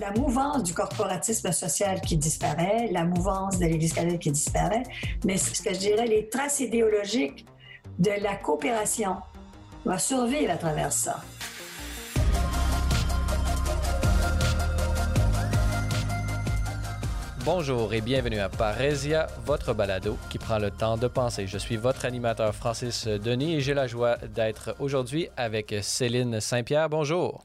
[0.00, 4.82] la mouvance du corporatisme social qui disparaît, la mouvance de l'Église qui disparaît,
[5.24, 7.46] mais ce que je dirais, les traces idéologiques
[7.98, 9.16] de la coopération
[9.84, 11.20] vont survivre à travers ça.
[17.44, 21.46] Bonjour et bienvenue à Parésia, votre balado qui prend le temps de penser.
[21.46, 26.90] Je suis votre animateur Francis Denis et j'ai la joie d'être aujourd'hui avec Céline Saint-Pierre.
[26.90, 27.44] Bonjour.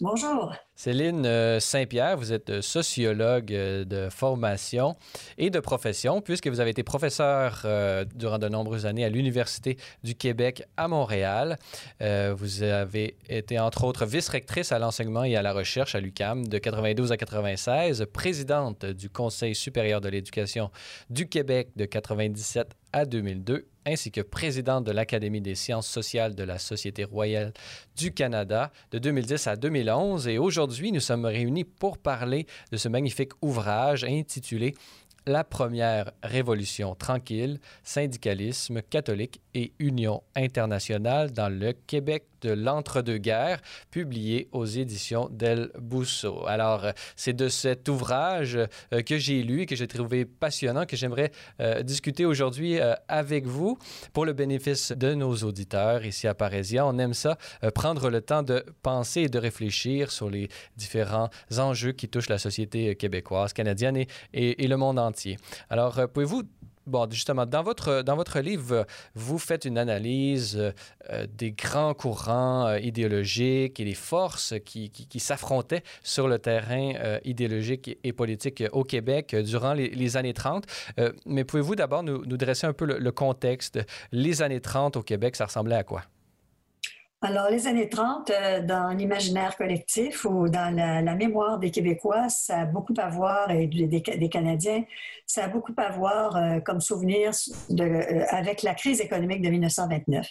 [0.00, 0.54] Bonjour.
[0.76, 4.94] Céline euh, Saint-Pierre, vous êtes euh, sociologue euh, de formation
[5.36, 7.66] et de profession, puisque vous avez été professeur
[8.14, 11.58] durant de nombreuses années à l'Université du Québec à Montréal.
[12.00, 16.58] vous avez été, entre autres, vice-rectrice à l'enseignement et à la recherche à l'UCAM de
[16.58, 20.70] 92 à 96, présidente du Conseil supérieur de l'éducation
[21.10, 26.44] du Québec de 97 à 2002 ainsi que présidente de l'Académie des sciences sociales de
[26.44, 27.52] la Société royale
[27.96, 30.28] du Canada de 2010 à 2011.
[30.28, 34.74] Et aujourd'hui, nous sommes réunis pour parler de ce magnifique ouvrage intitulé
[35.26, 43.60] la première révolution tranquille, syndicalisme catholique et union internationale dans le Québec de l'entre-deux-guerres,
[43.90, 46.46] publié aux éditions d'El Bousseau.
[46.46, 51.32] Alors, c'est de cet ouvrage euh, que j'ai lu que j'ai trouvé passionnant que j'aimerais
[51.60, 53.76] euh, discuter aujourd'hui euh, avec vous
[54.12, 56.86] pour le bénéfice de nos auditeurs ici à Parésia.
[56.86, 57.38] On aime ça,
[57.74, 62.38] prendre le temps de penser et de réfléchir sur les différents enjeux qui touchent la
[62.38, 65.17] société québécoise, canadienne et le monde entier.
[65.70, 66.42] Alors, euh, pouvez-vous
[66.86, 70.72] Bon, justement, dans votre, dans votre livre, vous faites une analyse
[71.10, 76.94] euh, des grands courants euh, idéologiques et des forces qui, qui, s'affrontaient sur le terrain
[77.24, 80.64] idéologique et politique au Québec durant les, années 30.
[81.26, 83.78] mais pouvez-vous d'abord nous, nous, dresser un peu le contexte?
[84.10, 86.04] Les années 30 au Québec, ça ressemblait à quoi?
[87.20, 92.60] Alors, les années 30, euh, dans l'imaginaire collectif ou dans la, mémoire des Québécois, ça
[92.60, 94.84] a beaucoup à voir, et des, Canadiens,
[95.26, 97.32] ça a beaucoup à voir euh, comme souvenir
[97.70, 100.28] de, euh, avec la crise économique de 1929.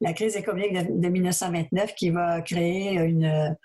[0.00, 3.56] La crise économique de 1929 qui va créer une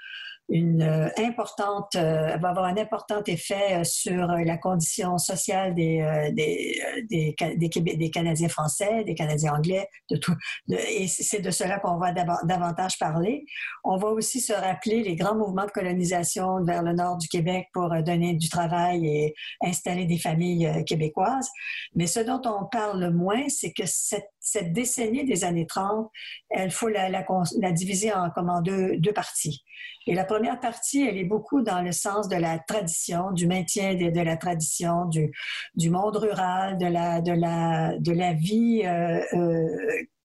[0.50, 6.32] une euh, importante, euh, va avoir un important effet euh, sur la condition sociale des,
[6.34, 10.36] des, des, des, des Canadiens français, des Canadiens anglais, de tout.
[10.70, 13.46] et c'est de cela qu'on va davantage parler.
[13.84, 17.68] On va aussi se rappeler les grands mouvements de colonisation vers le nord du Québec
[17.74, 21.50] pour donner du travail et installer des familles québécoises.
[21.96, 26.10] Mais ce dont on parle moins, c'est que cette cette décennie des années 30,
[26.58, 29.64] il faut la, la, diviser en, comme en deux, deux, parties.
[30.08, 33.94] Et la première partie, elle est beaucoup dans le sens de la tradition, du maintien
[33.94, 39.68] de, la tradition, du, monde rural, de la, vie euh, euh,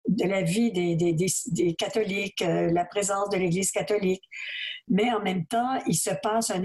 [0.09, 4.23] de la vie des, catholiques, euh, la présence de l'Église catholique.
[4.89, 6.61] Mais en même temps, il se passe un,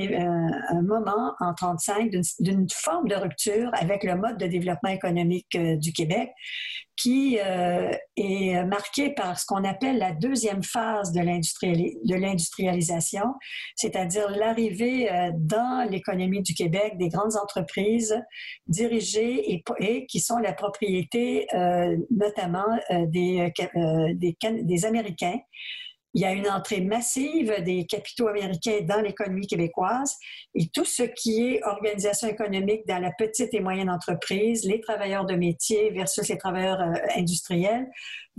[0.82, 6.30] moment en 35 d'une forme de rupture avec le mode de développement économique du Québec
[7.02, 13.26] qui euh, est marqué par ce qu'on appelle la deuxième phase de l'industrialisation,
[13.76, 18.16] c'est-à-dire l'arrivée dans l'économie du Québec des grandes entreprises
[18.68, 21.48] dirigées et, qui sont la propriété
[22.12, 25.40] notamment euh, euh, des, des, Américains.
[26.14, 30.16] Il y a une entrée massive des capitaux américains dans l'économie québécoise
[30.56, 35.26] et tout ce qui est organisation économique dans la petite et moyenne entreprise, les travailleurs
[35.26, 37.88] de métier versus les travailleurs euh, industriels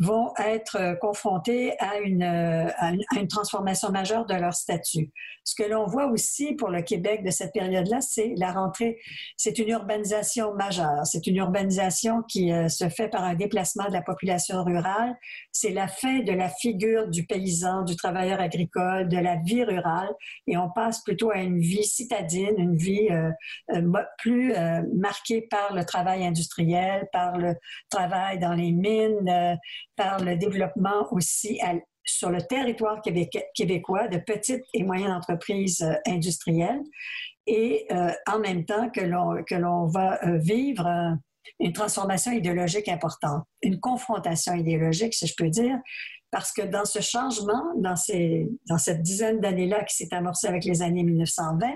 [0.01, 5.13] vont être confrontés à une, à une, transformation majeure de leur statut.
[5.45, 8.99] Ce que l'on voit aussi pour le Québec de cette période-là, c'est la rentrée,
[9.37, 11.05] c'est une urbanisation majeure.
[11.05, 15.15] C'est une urbanisation qui se fait par un déplacement de la population rurale.
[15.53, 20.11] C'est la fin de la figure du paysan, du travailleur agricole, de la vie rurale,
[20.47, 23.31] et on passe plutôt à une vie citadine, une vie euh,
[23.75, 27.55] euh, plus euh, marquée par le travail industriel, par le
[27.91, 29.59] travail dans les mines,
[30.01, 31.61] par le développement aussi
[32.05, 33.03] sur le territoire
[33.55, 36.81] québécois de petites et moyennes entreprises industrielles.
[37.47, 37.87] Et
[38.27, 41.19] en même temps que l'on que l'on va vivre
[41.59, 45.79] une transformation idéologique importante, une confrontation idéologique, si je peux dire,
[46.31, 50.65] parce que dans ce changement, dans, ces, dans cette dizaine d'années-là qui s'est amorcée avec
[50.65, 51.69] les années 1920,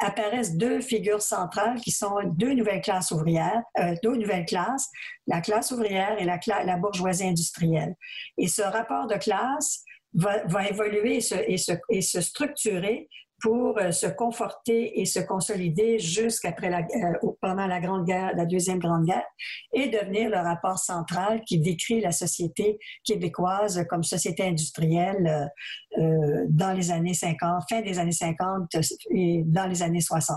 [0.00, 4.88] apparaissent deux figures centrales qui sont deux nouvelles classes ouvrières, euh, deux nouvelles classes,
[5.26, 7.94] la classe ouvrière et la, la bourgeoisie industrielle.
[8.38, 13.08] Et ce rapport de classe va, évoluer et se structurer
[13.40, 18.46] pour euh, se conforter et se consolider jusqu'après la, euh, pendant la grande guerre, la
[18.46, 19.24] deuxième grande guerre,
[19.72, 25.50] et devenir le rapport central qui décrit la société québécoise comme société industrielle
[25.98, 28.76] euh, dans les années 50, fin des années 50
[29.10, 30.36] et dans les années 60.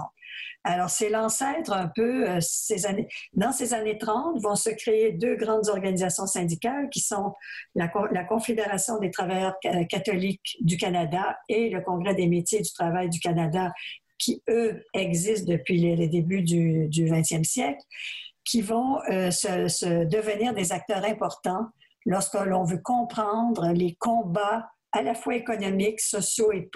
[0.65, 5.11] Alors, c'est l'ancêtre un peu, euh, ces années, dans ces années 30, vont se créer
[5.11, 7.33] deux grandes organisations syndicales qui sont
[7.75, 7.89] la,
[8.23, 9.55] Confédération des travailleurs
[9.89, 13.73] catholiques du Canada et le Congrès des métiers du travail du Canada,
[14.17, 17.81] qui, eux, existent depuis les, débuts du, du 20e siècle,
[18.45, 21.67] qui vont euh, se, devenir des acteurs importants
[22.05, 26.69] lorsque l'on veut comprendre les combats à la fois économiques, sociaux et,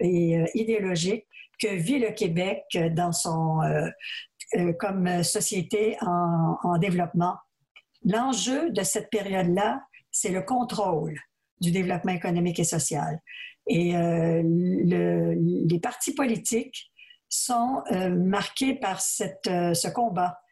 [0.00, 1.26] et euh, idéologiques
[1.60, 3.88] que vit le Québec dans son, euh,
[4.56, 7.36] euh, comme société en, développement.
[8.04, 11.18] L'enjeu de cette période-là, c'est le contrôle
[11.60, 13.20] du développement économique et social.
[13.66, 16.90] Et euh, les partis politiques
[17.28, 20.47] sont marqués par cette, ce combat euh,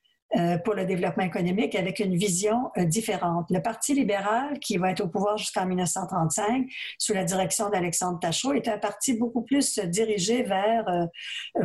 [0.64, 3.46] pour le développement économique avec une vision euh, différente.
[3.50, 6.66] Le Parti libéral, qui va être au pouvoir jusqu'en 1935,
[6.98, 11.06] sous la direction d'Alexandre Tachereau, est un parti beaucoup plus dirigé vers euh,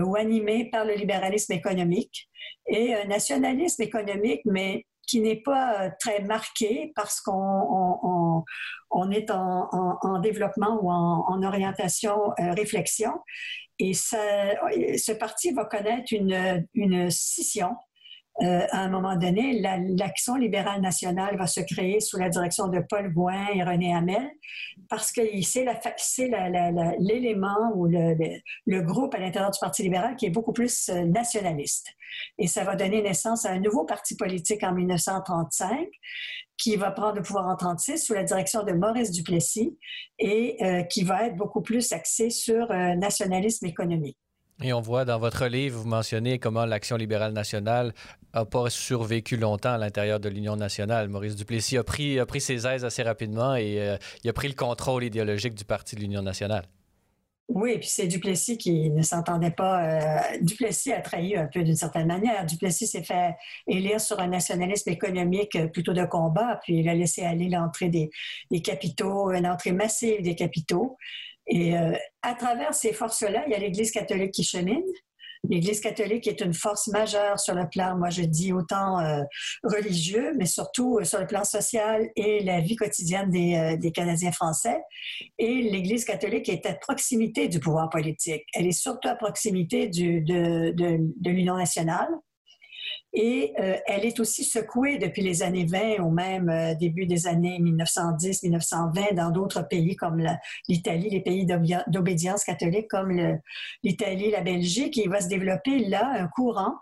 [0.04, 2.30] ou animé par le libéralisme économique
[2.68, 8.44] et un nationalisme économique, mais qui n'est pas très marqué parce qu'on
[8.92, 13.12] on, est en, développement ou en, orientation réflexion.
[13.80, 17.76] Et ce parti va connaître une, une scission
[18.42, 19.62] euh, à un moment donné,
[19.98, 24.30] l'Action libérale nationale va se créer sous la direction de Paul Gouin et René Hamel,
[24.90, 25.66] parce que c'est
[27.00, 31.88] l'élément ou le, groupe à l'intérieur du Parti libéral qui est beaucoup plus euh, nationaliste.
[32.40, 35.88] Et ça va donner naissance à un nouveau parti politique en 1935
[36.58, 39.78] qui va prendre le pouvoir en 1936 sous la direction de Maurice Duplessis
[40.20, 44.18] et euh, qui va être beaucoup plus axé sur nationalisme économique.
[44.64, 47.94] Et on voit dans votre livre, vous mentionnez comment l'Action libérale nationale
[48.34, 51.10] n'a pas survécu longtemps à l'intérieur de l'Union nationale.
[51.10, 55.04] Maurice Duplessis a pris, ses aises assez rapidement et euh, il a pris le contrôle
[55.04, 56.66] idéologique du Parti de l'Union nationale.
[57.54, 59.84] Oui, puis c'est Duplessis qui ne s'entendait pas.
[59.84, 62.46] Euh, Duplessis a trahi un peu d'une certaine manière.
[62.46, 63.36] Duplessis s'est fait
[63.68, 67.90] élire sur un nationalisme économique euh, plutôt de combat, puis il a laissé aller l'entrée
[67.90, 68.10] des,
[68.52, 70.98] des capitaux, une entrée massive des capitaux.
[71.48, 74.84] Et euh, à travers ces forces-là, il y a l'Église catholique qui chemine.
[75.50, 79.24] L'Église catholique est une force majeure sur le plan, moi je dis autant euh,
[79.64, 84.32] religieux, mais surtout euh, sur le plan social et la vie quotidienne des, des Canadiens
[84.32, 84.80] français.
[85.40, 88.44] Et l'Église catholique est à proximité du pouvoir politique.
[88.54, 90.20] Elle est surtout à proximité de,
[90.72, 92.10] de l'Union nationale.
[93.14, 97.28] Et euh, elle est aussi secouée depuis les années 20 ou même euh, début des
[97.28, 100.26] années 1910-1920 dans d'autres pays comme
[100.70, 101.46] l'Italie, les pays
[101.88, 103.12] d'obédience catholique comme
[103.84, 104.98] l'Italie, la Belgique.
[104.98, 106.76] Et il va se développer là un courant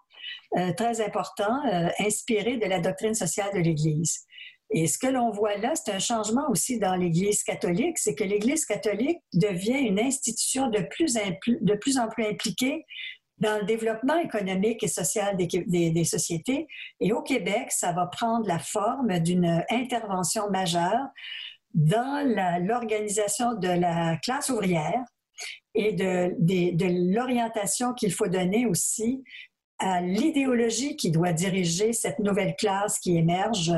[0.57, 1.61] euh, très important
[1.99, 4.25] inspiré de la doctrine sociale de l'Église.
[4.71, 8.23] Et ce que l'on voit là, c'est un changement aussi dans l'Église catholique, c'est que
[8.23, 12.85] l'Église catholique devient une institution de plus, de plus en plus impliquée
[13.39, 16.68] dans le développement économique et social des, sociétés.
[17.00, 21.07] Et au Québec, ça va prendre la forme d'une intervention majeure
[21.74, 22.25] dans
[22.65, 25.03] l'organisation de la classe ouvrière
[25.75, 29.24] et de, l'orientation qu'il faut donner aussi
[29.77, 33.71] à l'idéologie qui doit diriger cette nouvelle classe qui émerge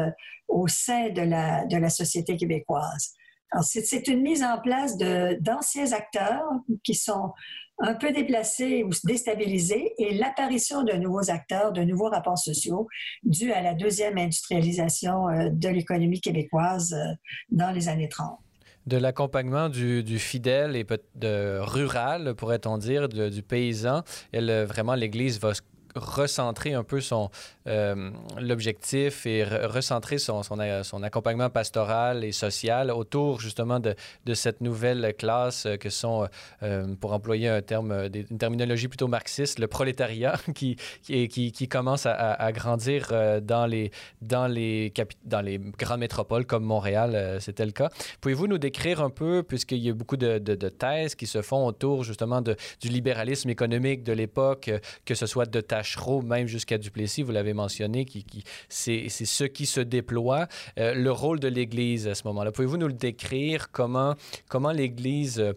[0.48, 3.14] au sein de la société québécoise.
[3.62, 6.50] C'est une mise en place d'anciens acteurs
[6.84, 7.34] qui sont
[7.82, 12.88] un peu déplacés ou déstabilisés et l'apparition de nouveaux acteurs, de nouveaux rapports sociaux
[13.24, 17.14] dus à la deuxième industrialisation euh, de l'économie québécoise euh,
[17.50, 18.40] dans les années 30
[18.88, 20.84] de l'accompagnement du, fidèle et
[21.14, 24.02] de rural, pourrait-on dire, du paysan.
[24.32, 25.52] Elle, vraiment, l'Église va
[25.96, 27.30] recentrer un peu son
[27.68, 33.96] euh, l'objectif et recentrer son, son, son, accompagnement pastoral et social autour justement de,
[34.26, 36.28] de cette nouvelle classe que sont,
[36.64, 42.06] euh, pour employer un terme, une terminologie plutôt marxiste, le prolétariat qui, qui, qui, commence
[42.08, 44.92] à, grandir euh, dans les, dans, les
[45.26, 47.90] dans les grandes métropoles comme Montréal, c'était le cas.
[48.22, 51.42] Pouvez-vous nous décrire un peu, puisqu'il y a beaucoup de, de, de, thèses qui se
[51.42, 54.72] font autour justement de, du libéralisme économique de l'époque,
[55.06, 55.81] que ce soit de ta
[56.24, 58.26] même jusqu'à Duplessis, vous l'avez mentionné, qui,
[58.70, 60.48] c'est ce qui se déploie.
[60.80, 63.72] Euh, le rôle de l'Église à ce moment-là, pouvez-vous nous le décrire?
[63.72, 64.16] Comment,
[64.50, 65.40] comment l'Église...
[65.40, 65.54] Euh,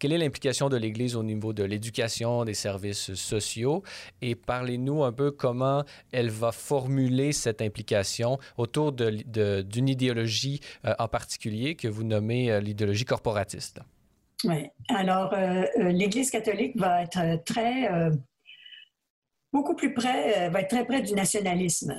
[0.00, 3.84] quelle est l'implication de l'Église au niveau de l'éducation, des services sociaux?
[4.20, 10.94] Et parlez-nous un peu comment elle va formuler cette implication autour d'une de, idéologie euh,
[10.98, 13.80] en particulier que vous nommez l'idéologie corporatiste.
[14.42, 14.66] Oui.
[14.88, 15.32] Alors,
[15.76, 17.88] l'Église catholique va être très,
[19.54, 21.94] beaucoup plus près, va être très près du nationalisme.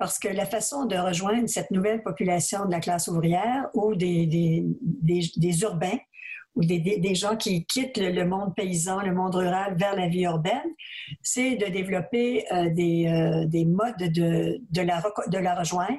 [0.00, 4.26] parce que la façon de rejoindre cette nouvelle population de la classe ouvrière ou des,
[4.26, 4.64] des,
[5.36, 5.98] des urbains
[6.54, 10.22] ou des, des, gens qui quittent le, monde paysan, le monde rural vers la vie
[10.22, 10.70] urbaine,
[11.22, 15.98] c'est de développer euh, des, euh, des, modes de, de, la, de la rejoindre,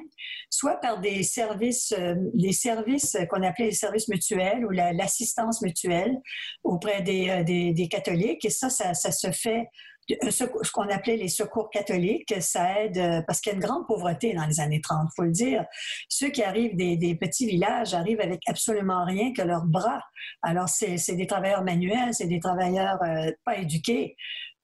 [0.50, 6.16] soit par des services, euh, les services qu'on appelait les services mutuels ou l'assistance mutuelle
[6.62, 8.44] auprès des, des, catholiques.
[8.44, 9.66] Et ça, ça se fait
[10.08, 13.86] ce qu'on appelait les secours catholiques, ça aide euh, parce qu'il y a une grande
[13.86, 15.64] pauvreté dans les années 30, faut le dire.
[16.08, 20.02] Ceux qui arrivent des, petits villages arrivent avec absolument rien que leurs bras.
[20.42, 24.16] Alors, c'est des travailleurs manuels, c'est des travailleurs euh, pas éduqués.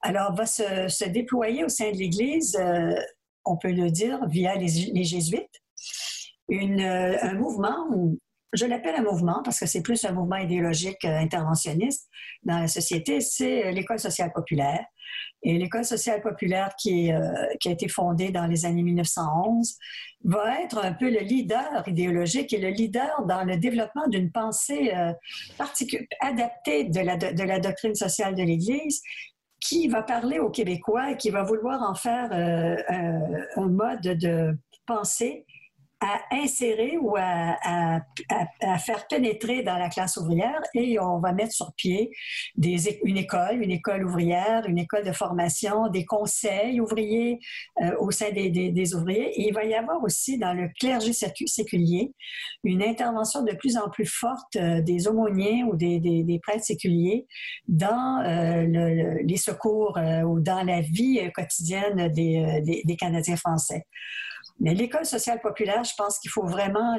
[0.03, 2.95] Alors, va se, déployer au sein de l'Église, euh,
[3.45, 5.49] on peut le dire, via les, jésuites,
[6.51, 7.87] un mouvement
[8.53, 12.09] je l'appelle un mouvement parce que c'est plus un mouvement idéologique interventionniste
[12.43, 14.85] dans la société, c'est l'école sociale populaire.
[15.43, 19.77] Et l'école sociale populaire qui, euh, qui, a été fondée dans les années 1911
[20.25, 24.93] va être un peu le leader idéologique et le leader dans le développement d'une pensée
[24.95, 25.13] euh,
[26.21, 29.01] adaptée de la, doctrine sociale de l'Église
[29.61, 34.57] qui va parler aux Québécois et qui va vouloir en faire euh, un mode de
[34.87, 35.47] pensée
[36.01, 38.01] à insérer ou à, à,
[38.61, 42.11] à, faire pénétrer dans la classe ouvrière et on va mettre sur pied
[42.57, 47.39] des, une école, une école ouvrière, une école de formation, des conseils ouvriers
[47.83, 49.29] euh, au sein des, des, des, ouvriers.
[49.41, 52.15] Et il va y avoir aussi dans le clergé séculier
[52.65, 57.27] une intervention de plus en plus forte euh, des aumôniers ou des, des prêtres séculiers
[57.69, 63.85] dans euh, le, les secours ou dans la vie quotidienne des, Canadiens français.
[64.61, 66.99] Mais l'école sociale populaire, je pense qu'il faut vraiment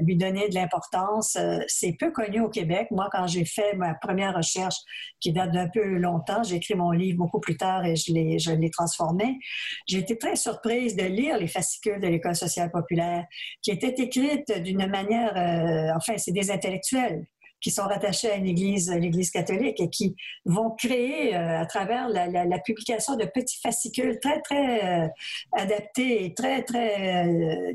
[0.00, 1.36] lui donner de l'importance.
[1.36, 2.88] Euh, c'est peu connu au Québec.
[2.90, 4.76] Moi, quand j'ai fait ma première recherche,
[5.20, 8.70] qui date d'un peu longtemps, j'ai écrit mon livre beaucoup plus tard et je l'ai,
[8.70, 9.38] transformé.
[9.86, 13.24] J'ai été très surprise de lire les fascicules de l'école sociale populaire,
[13.60, 17.26] qui étaient écrites d'une manière, euh, enfin, c'est des intellectuels
[17.62, 22.08] qui sont rattachés à une église, l'église catholique, et qui vont créer euh, à travers
[22.08, 25.08] la, publication de petits fascicules très, très euh,
[25.52, 27.72] adaptés et très, très, euh,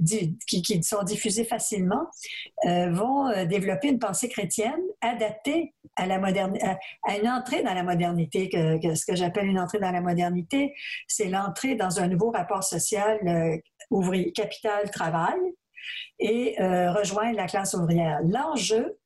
[0.48, 2.08] qui, sont diffusés facilement,
[2.66, 6.66] vont développer une pensée chrétienne adaptée à la modernité,
[7.04, 10.74] à, une entrée dans la modernité, ce que j'appelle une entrée dans la modernité,
[11.08, 15.38] c'est l'entrée dans un nouveau rapport social ouvrier, capital-travail
[16.20, 18.20] et rejoindre la classe ouvrière.
[18.24, 18.98] L'enjeu,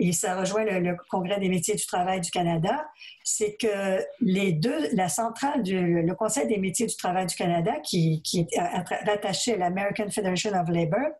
[0.00, 2.86] et ça rejoint le, Congrès des métiers du travail du Canada,
[3.22, 7.74] c'est que les deux, la centrale du le Conseil des métiers du travail du Canada,
[7.84, 8.60] qui, est
[9.06, 11.10] rattaché à l'American Federation of Labor,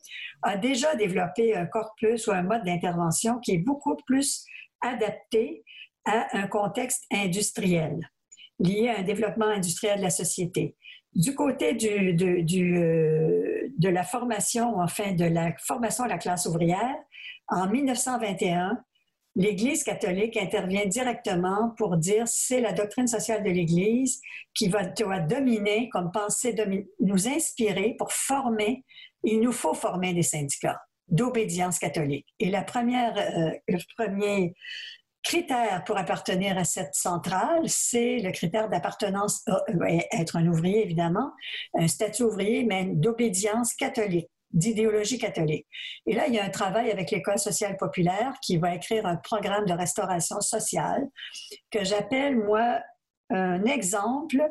[0.43, 4.45] a déjà développé un corpus ou un mode d'intervention qui est beaucoup plus
[4.81, 5.63] adapté
[6.07, 8.01] à un contexte industriel,
[8.59, 10.75] lié à un développement industriel de la société.
[11.15, 16.47] Du côté du, du, euh, de la formation, enfin de la formation à la classe
[16.47, 16.95] ouvrière,
[17.49, 18.79] en 1921,
[19.35, 24.21] l'Église catholique intervient directement pour dire c'est la doctrine sociale de l'Église
[24.55, 26.55] qui va doit dominer comme pensée,
[27.01, 28.85] nous inspirer pour former.
[29.25, 32.27] Il nous faut former des syndicats d'obédience catholique.
[32.39, 34.55] Et la première, euh, le premier
[35.23, 41.33] critère pour appartenir à cette centrale, c'est le critère d'appartenance, euh, être un ouvrier évidemment,
[41.75, 45.67] un statut ouvrier, mais d'obédience catholique d'idéologie catholique.
[46.07, 49.17] Et là, il y a un travail avec l'École sociale populaire qui va écrire un
[49.17, 51.07] programme de restauration sociale
[51.71, 52.81] que j'appelle, moi,
[53.31, 54.43] un exemple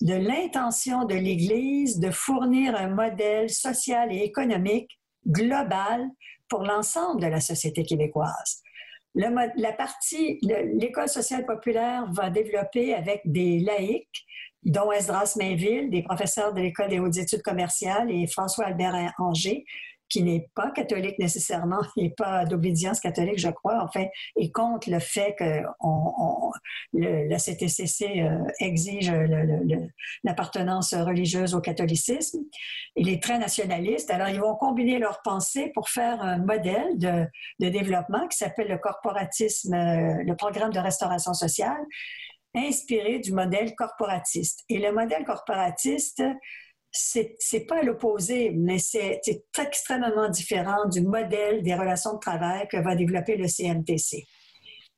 [0.00, 6.08] de l'intention de l'Église de fournir un modèle social et économique global
[6.48, 8.62] pour l'ensemble de la société québécoise.
[9.18, 14.24] La partie, l'école sociale populaire va développer avec des laïcs
[14.62, 19.64] dont Esdras Mainville, des professeurs de l'École des hautes études commerciales, et François Albert Angers,
[20.08, 24.98] qui n'est pas catholique nécessairement, n'est pas d'obédience catholique, je crois, enfin, et contre le
[24.98, 26.50] fait que on,
[26.92, 29.12] la CTCC euh, exige
[30.24, 32.40] l'appartenance religieuse au catholicisme.
[32.96, 34.10] Il est très nationaliste.
[34.10, 37.26] Alors, ils vont combiner leurs pensées pour faire un modèle de,
[37.60, 41.84] de développement qui s'appelle le corporatisme, euh, le programme de restauration sociale,
[42.54, 44.64] inspiré du modèle corporatiste.
[44.68, 46.22] Et le modèle corporatiste,
[46.98, 52.76] c'est, pas l'opposé, mais c'est, c'est extrêmement différent du modèle des relations de travail que
[52.76, 54.24] va développer le CMTC.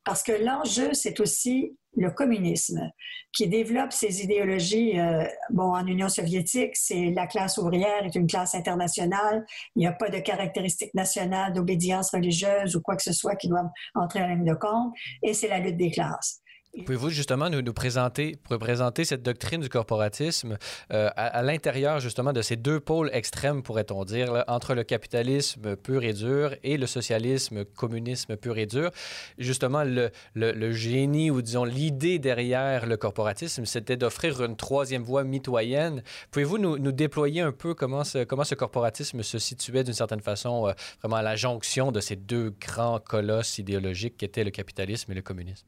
[0.03, 2.89] Parce que l'enjeu, c'est aussi le communisme,
[3.33, 4.99] qui développe ses idéologies.
[4.99, 9.45] Euh, bon, en Union soviétique, c'est la classe ouvrière est une classe internationale.
[9.75, 13.49] Il n'y a pas de caractéristiques nationales d'obédience religieuse ou quoi que ce soit qui
[13.49, 14.93] doit entrer en ligne de compte.
[15.21, 16.40] Et c'est la lutte des classes.
[16.85, 20.57] Pouvez-vous justement nous, présenter, présenter cette doctrine du corporatisme
[20.93, 26.01] euh, à, l'intérieur justement de ces deux pôles extrêmes, pourrait-on dire, entre le capitalisme pur
[26.03, 28.89] et dur et le socialisme, communisme pur et dur?
[29.37, 36.01] Justement, le, génie ou disons l'idée derrière le corporatisme, c'était d'offrir une troisième voie mitoyenne.
[36.31, 40.21] Pouvez-vous nous, nous, déployer un peu comment ce, comment ce corporatisme se situait d'une certaine
[40.21, 45.11] façon euh, vraiment à la jonction de ces deux grands colosses idéologiques qu'étaient le capitalisme
[45.11, 45.67] et le communisme?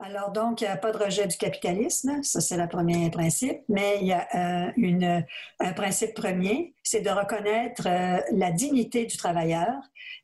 [0.00, 3.62] Alors, donc, il n'y a pas de rejet du capitalisme, ça c'est le premier principe,
[3.68, 4.28] mais il y a
[4.68, 5.20] euh,
[5.58, 9.74] un principe premier, c'est de reconnaître euh, la dignité du travailleur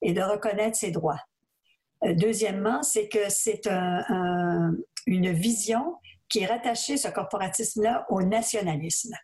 [0.01, 1.21] et de reconnaître ses droits.
[2.05, 4.75] Euh, deuxièmement, c'est que c'est un,
[5.07, 5.97] une vision
[6.29, 9.15] qui est rattachée, ce corporatisme-là, au nationalisme.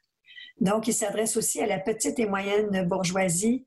[0.60, 3.64] Donc, il s'adresse aussi à la petite et moyenne bourgeoisie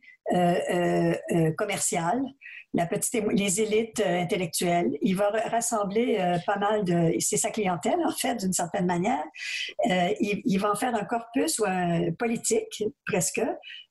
[1.58, 2.22] commerciale
[2.74, 4.98] la petite, les élites euh, intellectuelles.
[5.02, 9.24] Il va rassembler euh, pas mal de, c'est sa clientèle en fait, d'une certaine manière.
[9.90, 13.42] Euh, il, va en faire un corpus ou un politique presque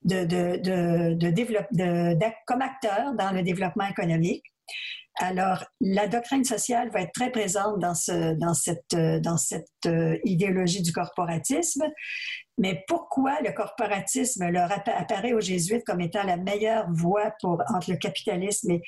[0.03, 4.52] de, de, de, de, de comme acteur dans le développement économique.
[5.17, 9.69] Alors, la doctrine sociale va être très présente dans, ce, dans cette, dans cette
[10.25, 11.85] idéologie du corporatisme.
[12.59, 17.91] Mais pourquoi le corporatisme leur apparaît aux jésuites comme étant la meilleure voie pour, entre
[17.91, 18.83] le capitalisme et,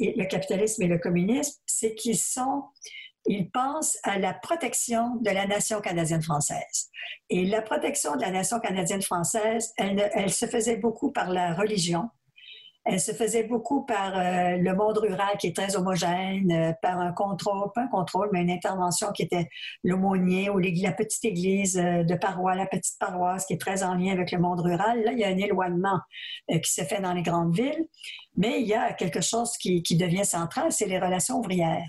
[0.00, 1.60] le capitalisme et le communisme?
[1.66, 2.64] C'est qu'ils sont,
[3.26, 6.90] ils pensent à la protection de la nation canadienne-française.
[7.28, 12.08] Et la protection de la nation canadienne-française, elle se faisait beaucoup par la religion,
[12.90, 16.98] elle se faisait beaucoup par euh, le monde rural qui est très homogène, euh, par
[16.98, 19.46] un contrôle, pas un contrôle, mais une intervention qui était
[19.84, 23.94] l'aumônier ou la petite église euh, de paroisse, la petite paroisse qui est très en
[23.94, 25.02] lien avec le monde rural.
[25.04, 26.00] Là, il y a un éloignement
[26.48, 27.86] qui se fait dans les grandes villes,
[28.36, 31.86] mais il y a quelque chose qui, devient central, c'est les relations ouvrières.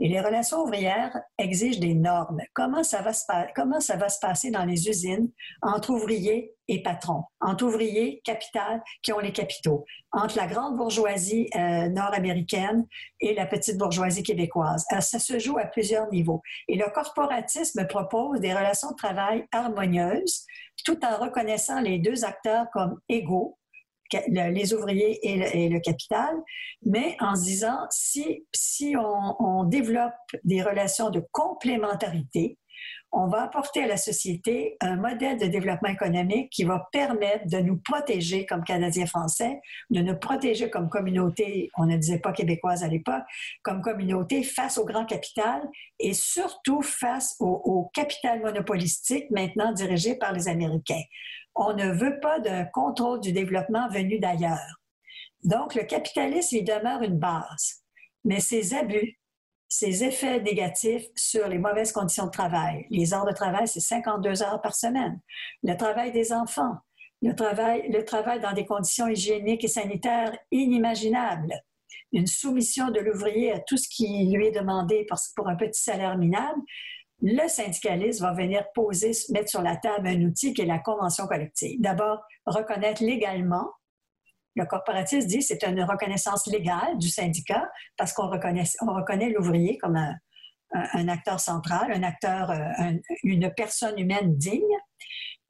[0.00, 2.40] Et les relations ouvrières exigent des normes.
[2.54, 3.24] Comment ça va se,
[3.54, 5.30] comment ça va se passer dans les usines
[5.62, 11.48] entre ouvriers et patrons, entre ouvriers, capital, qui ont les capitaux, entre la grande bourgeoisie
[11.54, 12.86] euh, nord-américaine
[13.20, 14.84] et la petite bourgeoisie québécoise.
[14.90, 16.42] Alors, ça se joue à plusieurs niveaux.
[16.68, 20.44] Et le corporatisme propose des relations de travail harmonieuses,
[20.84, 23.58] tout en reconnaissant les deux acteurs comme égaux,
[24.28, 26.34] les ouvriers et le, capital,
[26.84, 30.12] mais en se disant, si, si on, on, développe
[30.44, 32.58] des relations de complémentarité,
[33.14, 37.58] on va apporter à la société un modèle de développement économique qui va permettre de
[37.58, 42.82] nous protéger comme Canadiens français, de nous protéger comme communauté, on ne disait pas québécoise
[42.82, 43.22] à l'époque,
[43.62, 45.62] comme communauté face au grand capital
[46.00, 51.02] et surtout face au, capital monopolistique maintenant dirigé par les Américains
[51.54, 54.80] on ne veut pas d'un contrôle du développement venu d'ailleurs.
[55.44, 57.84] Donc, le capitalisme, il demeure une base,
[58.24, 59.20] mais ses abus,
[59.76, 62.86] ses effets négatifs sur les mauvaises conditions de travail.
[62.90, 65.18] Les heures de travail, c'est 52 heures par semaine.
[65.64, 66.76] Le travail des enfants,
[67.22, 71.52] le travail, dans des conditions hygiéniques et sanitaires inimaginables,
[72.12, 76.16] une soumission de l'ouvrier à tout ce qui lui est demandé pour un petit salaire
[76.18, 76.60] minable,
[77.20, 81.26] le syndicalisme va venir poser, mettre sur la table un outil qui est la convention
[81.26, 81.80] collective.
[81.80, 83.72] D'abord, reconnaître légalement.
[84.56, 89.78] Le corporatisme dit c'est une reconnaissance légale du syndicat parce qu'on reconnaît, on reconnaît l'ouvrier
[89.78, 94.62] comme un, acteur central, un acteur, euh, une personne humaine digne.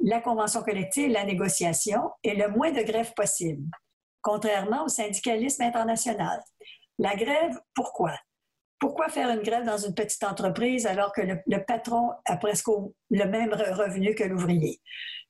[0.01, 3.65] La convention collective, la négociation et le moins de grève possible,
[4.23, 6.43] contrairement au syndicalisme international.
[6.99, 8.13] La grève, pourquoi?
[8.79, 13.25] Pourquoi faire une grève dans une petite entreprise alors que le, patron a presque le
[13.25, 14.81] même revenu que l'ouvrier?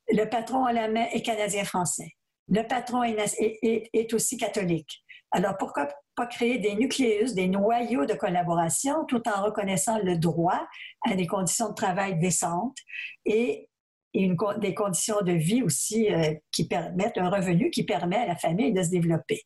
[0.08, 2.16] Le patron à la main est canadien-français.
[2.48, 5.02] Le patron est, aussi catholique.
[5.30, 10.66] Alors pourquoi pas créer des nucléus, des noyaux de collaboration tout en reconnaissant le droit
[11.08, 12.78] à des conditions de travail décentes
[13.24, 13.68] et
[14.14, 18.72] des conditions de vie aussi euh, qui permettent un revenu qui permet à la famille
[18.72, 19.42] de se développer.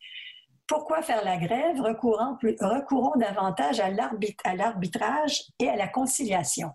[0.66, 1.80] Pourquoi faire la grève?
[1.80, 6.68] Recourons, davantage à l'arbitrage et à la conciliation.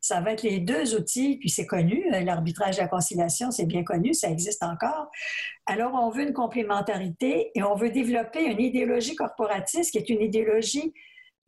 [0.00, 3.66] Ça va être les deux outils, puis c'est connu, euh, l'arbitrage et la conciliation, c'est
[3.66, 5.10] bien connu, ça existe encore.
[5.66, 10.20] Alors, on veut une complémentarité et on veut développer une idéologie corporatiste qui est une
[10.20, 10.92] idéologie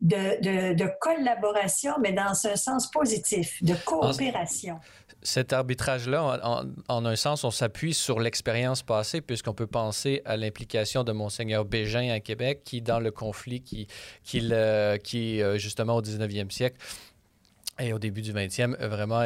[0.01, 4.79] de, collaboration, mais dans un sens positif, de coopération.
[5.23, 6.41] Cet arbitrage-là,
[6.89, 11.65] en, un sens, on s'appuie sur l'expérience passée, puisqu'on peut penser à l'implication de Monseigneur
[11.65, 13.89] Bégin à Québec, qui, dans le conflit qui,
[14.23, 14.53] qui,
[15.03, 16.77] qui euh, justement, au 19e siècle,
[17.79, 19.25] et au début du 20e, euh, vraiment,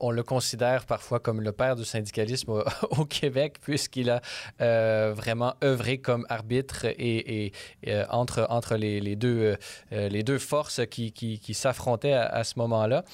[0.00, 4.20] on, le considère parfois comme le père du syndicalisme au, Québec, puisqu'il a
[4.60, 7.52] euh, vraiment œuvré comme arbitre et,
[7.88, 9.56] euh, entre, entre les, deux,
[9.90, 13.04] les deux forces qui, qui, s'affrontaient à, ce moment-là.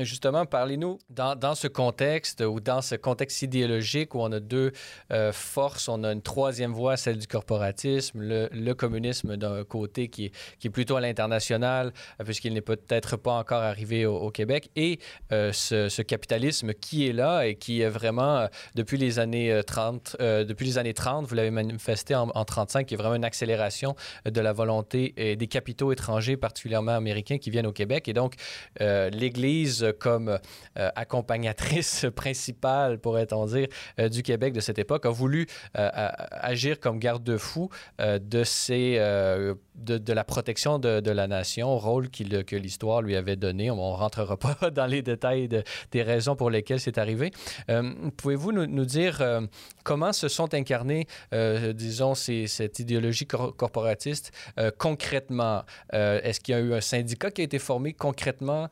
[0.00, 4.72] justement, parlez-nous dans, dans, ce contexte ou dans ce contexte idéologique où on a deux
[5.32, 10.68] forces, on a une troisième voie, celle du corporatisme, le, communisme d'un côté qui qui
[10.68, 11.92] est plutôt à l'international,
[12.24, 14.98] puisqu'il n'est peut-être pas encore arrivé au, Québec et
[15.32, 20.16] euh, ce, capitalisme qui est là et qui est vraiment, euh, depuis les années 30,
[20.20, 23.24] euh, depuis les années 30, vous l'avez manifesté en, en, 35, qui est vraiment une
[23.24, 28.08] accélération de la volonté des capitaux étrangers, particulièrement américains, qui viennent au Québec.
[28.08, 28.34] Et donc,
[28.80, 30.38] l'Église, comme
[30.74, 33.68] accompagnatrice principale, pourrait-on dire,
[34.10, 38.96] du Québec de cette époque, a voulu agir comme garde-fou de, ces,
[39.76, 44.36] de, la protection de la nation, rôle que l'histoire lui avait donné on ne rentrera
[44.36, 47.30] pas dans les détails des raisons pour lesquelles c'est arrivé.
[47.70, 49.40] Euh, pouvez-vous nous, dire euh,
[49.84, 54.32] comment se sont incarnées, euh, disons, cette idéologie corporatiste
[54.78, 55.62] concrètement?
[55.92, 58.68] Est-ce qu'il y a eu un syndicat qui a été formé concrètement,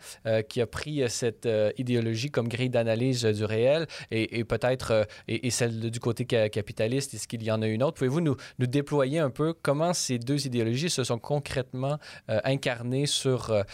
[0.49, 6.01] qui a pris cette idéologie comme grille d'analyse du réel et, peut-être et, celle du
[6.01, 7.15] côté capitaliste?
[7.15, 7.99] Est-ce qu'il y en a une autre?
[7.99, 13.65] Pouvez-vous nous, nous déployer un peu comment ces deux idéologies se sont concrètement incarnées sur,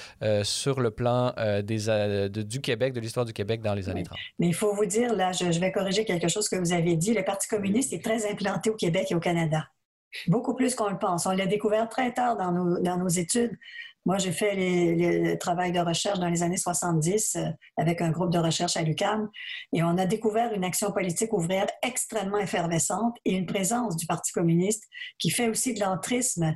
[0.42, 4.02] sur le plan euh, des, euh, du Québec, de l'histoire du Québec dans les années
[4.02, 4.18] 30.
[4.38, 7.14] Mais il faut vous dire, là, je, vais corriger quelque chose que vous avez dit.
[7.14, 9.66] Le Parti communiste est très implanté au Québec et au Canada.
[10.28, 11.26] Beaucoup plus qu'on le pense.
[11.26, 13.56] On l'a découvert très tard dans nos, dans nos études.
[14.06, 18.30] Moi, j'ai fait le travail de recherche dans les années 70 euh, avec un groupe
[18.30, 19.28] de recherche à l'UQAM
[19.72, 24.30] et on a découvert une action politique ouvrière extrêmement effervescente et une présence du Parti
[24.30, 24.84] communiste
[25.18, 26.54] qui fait aussi de l'entrisme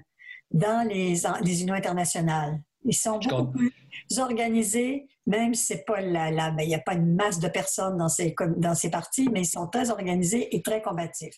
[0.53, 2.61] dans les, les unions internationales.
[2.85, 3.73] Ils sont beaucoup plus
[4.19, 7.49] organisés, même si c'est pas la, la ben, il n'y a pas une masse de
[7.49, 11.37] personnes dans ces, dans ces partis, mais ils sont très organisés et très combatifs.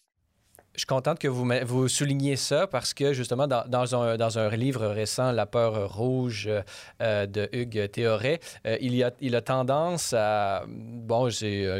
[0.74, 5.44] Je suis contente que vous, souligniez ça parce que justement, dans, un, livre récent, La
[5.44, 6.48] peur rouge
[7.02, 10.64] euh, de Hugues Théoret, euh, il, y a, il a tendance à.
[10.66, 11.30] Bon, euh,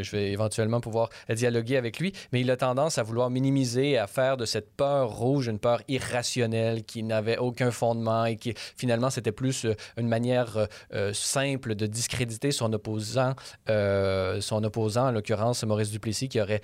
[0.02, 4.06] je vais éventuellement pouvoir dialoguer avec lui, mais il a tendance à vouloir minimiser, à
[4.06, 9.08] faire de cette peur rouge une peur irrationnelle qui n'avait aucun fondement et qui finalement
[9.08, 10.68] c'était plus une manière
[11.14, 13.34] simple de discréditer son opposant,
[13.66, 16.60] son opposant, en l'occurrence Maurice Duplessis, qui aurait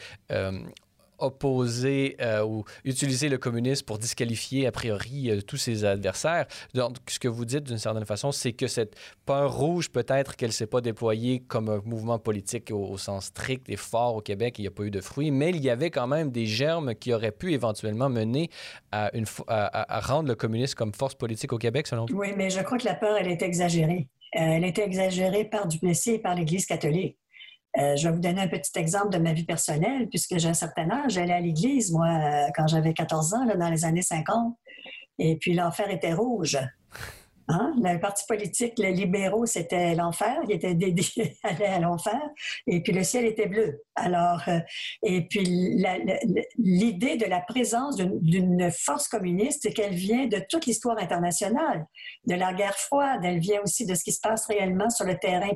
[1.18, 6.46] opposer euh, ou utiliser le communisme pour disqualifier a priori euh, tous ses adversaires.
[6.74, 10.50] Donc, ce que vous dites d'une certaine façon, c'est que cette peur rouge, peut-être qu'elle
[10.50, 14.58] ne s'est pas déployée comme un mouvement politique au, sens strict et fort au Québec,
[14.58, 16.94] il n'y a pas eu de fruits, mais il y avait quand même des germes
[16.94, 18.50] qui auraient pu éventuellement mener
[18.92, 19.10] à,
[20.00, 22.16] rendre le communisme comme force politique au Québec, selon vous?
[22.16, 24.08] Oui, mais je crois que la peur, elle est exagérée.
[24.36, 27.16] Euh, elle est exagérée par Duplessis et par l'Église catholique.
[27.78, 30.54] Euh, je vais vous donner un petit exemple de ma vie personnelle, puisque j'ai un
[30.54, 31.12] certain âge.
[31.12, 34.56] J'allais à l'église, moi, euh, quand j'avais 14 ans, là, dans les années 50.
[35.18, 36.58] Et puis l'enfer était rouge.
[37.48, 37.74] Hein?
[37.82, 40.36] Le parti politique, les libéraux, c'était l'enfer.
[40.48, 42.20] Ils étaient dédiés à l'enfer.
[42.66, 43.82] Et puis le ciel était bleu.
[44.00, 44.60] Alors, euh,
[45.02, 45.44] et puis
[46.58, 51.86] l'idée de la présence d'une force communiste, c'est qu'elle vient de toute l'histoire internationale,
[52.26, 53.20] de la guerre froide.
[53.24, 55.50] Elle vient aussi de ce qui se passe réellement sur le terrain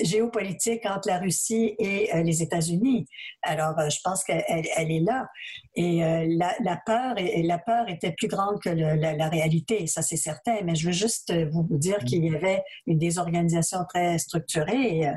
[0.00, 3.06] géopolitique entre la Russie et euh, les États-Unis.
[3.42, 5.26] Alors, euh, je pense qu'elle elle est là.
[5.74, 10.56] Et la, peur, la peur était plus grande que la, réalité, ça c'est certain.
[10.64, 15.10] Mais je veux juste vous, dire qu'il y avait une désorganisation très structurée et,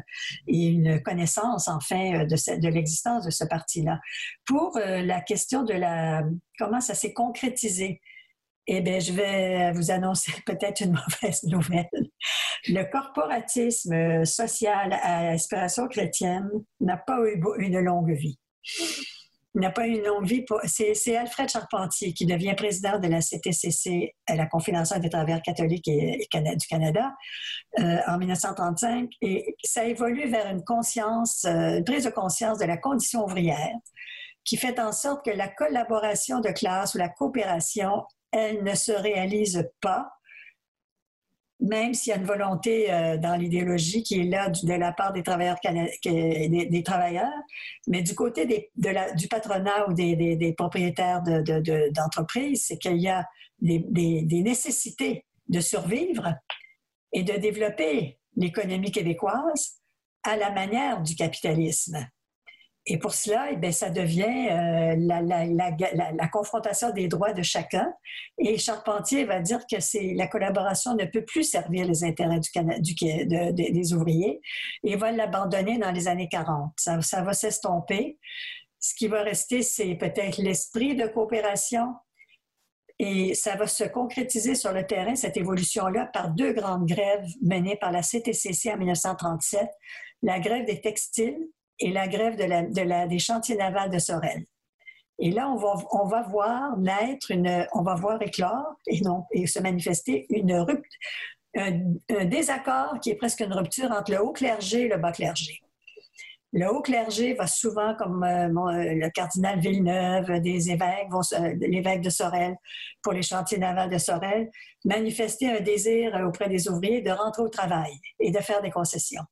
[0.48, 4.00] et une connaissance, enfin, de de, l'existence de ce parti-là.
[4.46, 6.24] Pour euh, la question de la
[6.58, 8.02] comment ça s'est concrétisé,
[8.68, 11.88] eh bien, je vais vous annoncer peut-être une mauvaise nouvelle.
[12.68, 18.40] Le corporatisme social à aspiration chrétienne n'a pas eu une longue vie
[19.60, 20.46] n'a pas eu une longue vie.
[20.66, 26.68] C'est Alfred Charpentier qui devient président de la CTCC, la Confédération des travailleurs catholiques du
[26.68, 27.12] Canada,
[27.80, 29.10] euh, en 1935.
[29.22, 33.76] Et ça évolue vers une conscience, euh, une prise de conscience de la condition ouvrière
[34.44, 38.92] qui fait en sorte que la collaboration de classe ou la coopération, elle ne se
[38.92, 40.10] réalise pas
[41.64, 45.14] même s'il y a une volonté euh, dans l'idéologie qui est là de la part
[45.14, 47.32] des travailleurs, des, travailleurs
[47.88, 53.26] mais du côté du patronat ou des, propriétaires d'entreprises, de, c'est qu'il y a
[53.60, 56.36] des, nécessités de survivre
[57.14, 59.80] et de développer l'économie québécoise
[60.24, 61.98] à la manière du capitalisme.
[62.86, 67.94] Et pour cela, eh ça devient euh, la, confrontation des droits de chacun.
[68.38, 73.94] Et Charpentier va dire que c'est la collaboration ne peut plus servir les intérêts des
[73.94, 74.42] ouvriers
[74.84, 76.74] et va l'abandonner dans les années 40.
[76.78, 78.20] Ça, ça va s'estomper.
[78.80, 81.96] Ce qui va rester, c'est peut-être l'esprit de coopération,
[83.00, 87.76] et ça va se concrétiser sur le terrain, cette évolution-là, par deux grandes grèves menées
[87.78, 89.68] par la CTCC en 1937,
[90.22, 91.40] la grève des textiles
[91.80, 94.46] et la grève de des chantiers navals de Sorel.
[95.20, 100.26] Et là, on va, voir naître une, on va voir éclore et non, se manifester
[100.30, 101.00] une rupture,
[101.56, 105.60] un, désaccord qui est presque une rupture entre le haut clergé et le bas clergé.
[106.52, 111.10] Le haut clergé va souvent, comme euh, euh, le cardinal Villeneuve, des évêques,
[111.60, 112.56] l'évêque de Sorel,
[113.02, 114.52] pour les chantiers navals de Sorel,
[114.86, 119.24] manifester un désir auprès des ouvriers de rentrer au travail et de faire des concessions.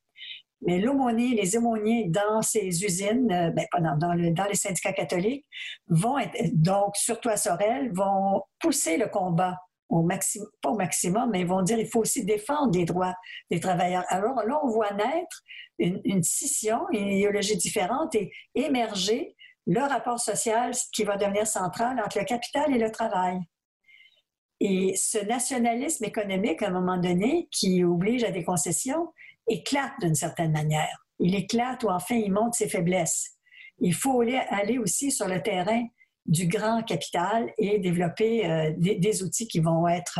[0.61, 5.45] Mais l'aumônier, les aumôniers dans ces usines, euh, ben, dans, dans, dans, les syndicats catholiques,
[5.87, 9.57] vont être, donc surtout à Sorel, vont pousser le combat
[9.89, 13.15] au maximum, pas au maximum, mais ils vont dire qu'il faut aussi défendre les droits
[13.49, 14.05] des travailleurs.
[14.07, 15.43] Alors là, on voit naître
[15.79, 19.35] une, une scission, une idéologie différente et émerger
[19.67, 23.39] le rapport social qui va devenir central entre le capital et le travail.
[24.59, 29.11] Et ce nationalisme économique, à un moment donné, qui oblige à des concessions,
[29.47, 31.05] éclate d'une certaine manière.
[31.19, 33.37] Il éclate ou enfin il montre ses faiblesses.
[33.79, 35.85] Il faut aller aussi sur le terrain
[36.25, 40.19] du grand capital et développer euh, des, outils qui vont être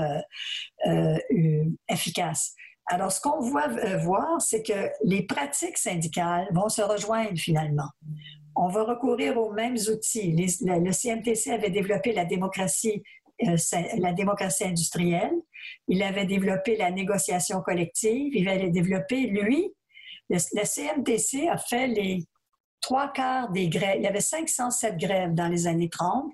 [0.88, 2.56] euh, euh, efficaces.
[2.88, 3.68] Alors, ce qu'on voit
[4.00, 7.90] voir, c'est que les pratiques syndicales vont se rejoindre finalement.
[8.56, 10.36] On va recourir aux mêmes outils.
[10.36, 13.02] le CMTC avait développé la démocratie,
[13.98, 15.34] la démocratie industrielle.
[15.88, 18.36] Il avait développé la négociation collective.
[18.36, 19.74] Il avait développé, lui,
[20.30, 22.26] le CMTC a fait les
[22.80, 23.98] trois quarts des grèves.
[23.98, 26.32] Il y avait 507 grèves dans les années 30.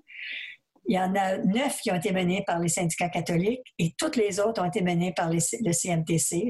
[0.89, 4.15] Il y en a neuf qui ont été menées par les syndicats catholiques et toutes
[4.15, 6.49] les autres ont été menées par le CMTC,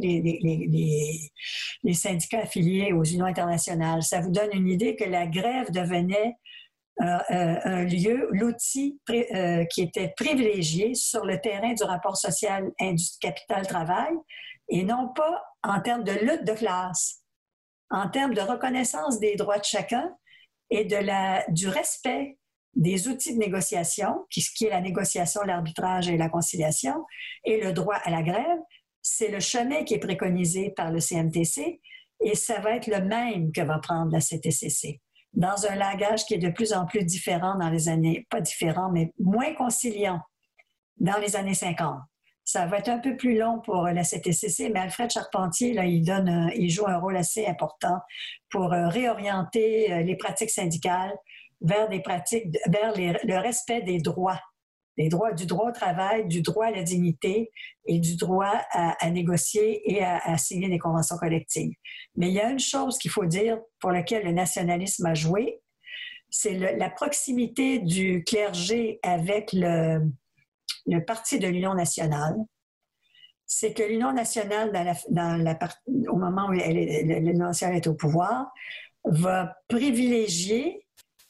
[1.84, 4.04] les, syndicats affiliés aux unions internationales.
[4.04, 6.57] Ça vous donne une idée que la grève devenait euh, euh,
[7.00, 12.72] un lieu, l'outil euh, qui était privilégié sur le terrain du rapport social
[13.22, 14.14] capital-travail
[14.70, 17.22] et non pas en termes de lutte de classe
[17.90, 20.14] en termes de reconnaissance des droits de chacun
[20.70, 22.38] et de la, du respect
[22.76, 27.06] des outils de négociation, qui, qui est la négociation, l'arbitrage et la conciliation,
[27.44, 28.60] et le droit à la grève,
[29.02, 31.80] c'est le chemin qui est préconisé par le CMTC
[32.20, 35.00] et ça va être le même que va prendre la CTCC.
[35.34, 38.90] Dans un langage qui est de plus en plus différent dans les années, pas différent,
[38.92, 40.22] mais moins conciliant
[40.98, 42.00] dans les années 50.
[42.44, 46.02] Ça va être un peu plus long pour la CTCC, mais Alfred Charpentier, là, il,
[46.02, 48.00] donne, il joue un rôle assez important
[48.50, 51.14] pour euh, réorienter euh, les pratiques syndicales
[51.62, 54.40] vers des pratiques, vers le respect des droits,
[54.98, 57.52] du droit au travail, du droit à la dignité
[57.86, 61.74] et du droit à, négocier et à, signer des conventions collectives.
[62.16, 65.62] Mais il y a une chose qu'il faut dire pour laquelle le nationalisme a joué,
[66.30, 70.02] c'est la proximité du clergé avec le,
[71.06, 72.36] parti de l'Union nationale,
[73.46, 74.72] c'est que l'Union nationale,
[76.10, 78.52] au moment où l'Union nationale est au pouvoir,
[79.06, 80.87] va privilégier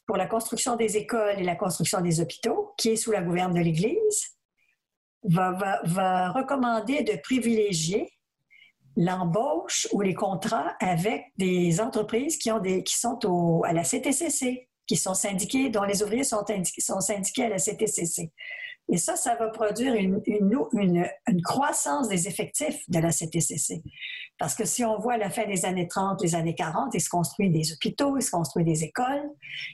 [0.07, 3.53] pour la construction des écoles et la construction des hôpitaux, qui est sous la gouverne
[3.53, 4.37] de l'Église,
[5.23, 8.09] va, recommander de privilégier
[8.95, 12.49] l'embauche ou les contrats avec des entreprises qui,
[12.87, 13.19] sont
[13.65, 16.43] à la CTCC, qui sont syndiquées, dont les ouvriers sont,
[16.79, 18.31] sont syndiqués à la CTCC.
[18.89, 23.83] Et ça, ça va produire une, une, croissance des effectifs de la CTCC.
[24.37, 27.01] Parce que si on voit à la fin des années 30, les années 40, il
[27.01, 29.29] se construit des hôpitaux, il se construit des écoles,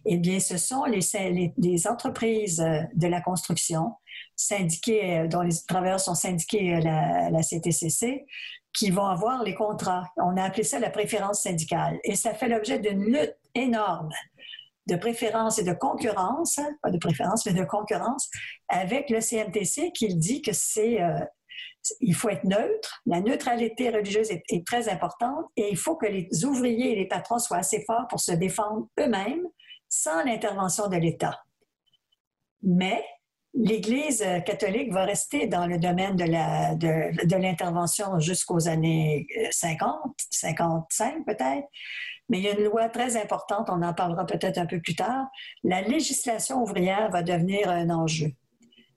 [0.05, 3.93] eh bien, ce sont les, entreprises euh, de la construction
[4.35, 8.25] syndiquées, euh, dont les travailleurs sont syndiqués à la CTCC,
[8.73, 10.11] qui vont avoir les contrats.
[10.17, 11.99] On a appelé ça la préférence syndicale.
[12.03, 14.09] Et ça fait l'objet d'une lutte énorme
[14.87, 18.29] de préférence et de concurrence, hein, pas de préférence, mais de concurrence,
[18.67, 21.19] avec le CMTC qui dit que c'est euh,
[21.99, 23.01] il faut être neutre.
[23.05, 27.39] La neutralité religieuse est, très importante et il faut que les ouvriers et les patrons
[27.39, 29.45] soient assez forts pour se défendre eux-mêmes
[29.89, 31.43] sans l'intervention de l'État.
[32.61, 33.03] Mais
[33.53, 39.99] l'Église catholique va rester dans le domaine de, de, de l'intervention jusqu'aux années 50,
[40.31, 41.67] 55 peut-être.
[42.29, 44.95] Mais il y a une loi très importante, on en parlera peut-être un peu plus
[44.95, 45.27] tard.
[45.63, 48.31] La législation ouvrière va devenir un enjeu.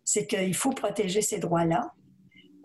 [0.05, 1.93] C'est qu'il faut protéger ces droits-là.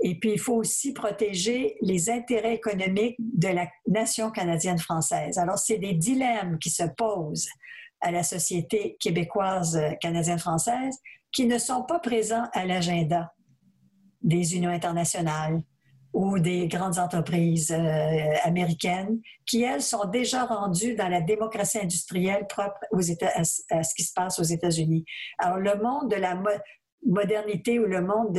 [0.04, 5.38] Et puis, il faut aussi protéger les intérêts économiques de la nation canadienne-française.
[5.38, 7.50] Alors, c'est des dilemmes qui se posent
[8.02, 10.98] à la société québécoise, euh, canadienne-française,
[11.32, 13.32] qui ne sont pas présents à l'agenda
[14.22, 15.62] des unions internationales
[16.14, 22.48] ou des grandes entreprises euh, américaines qui, elles, sont déjà rendues dans la démocratie industrielle
[22.48, 25.06] propre aux États, à, ce qui se passe aux États-Unis.
[25.38, 26.42] Alors, le monde de la
[27.06, 28.38] modernité ou le monde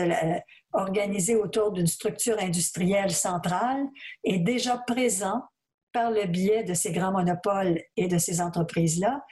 [0.73, 3.87] organisé autour d'une structure industrielle centrale
[4.25, 5.43] est déjà présent
[5.93, 9.23] par le biais de ces grands monopoles et de ces entreprises-là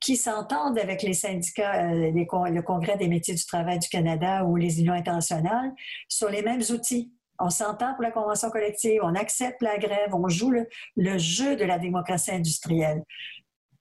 [0.00, 4.56] qui s'entendent avec les syndicats, euh, le Congrès des métiers du travail du Canada ou
[4.56, 5.72] les unions internationales
[6.08, 7.12] sur les mêmes outils.
[7.38, 11.64] On s'entend pour la convention collective, on accepte la grève, on joue le, jeu de
[11.64, 13.02] la démocratie industrielle.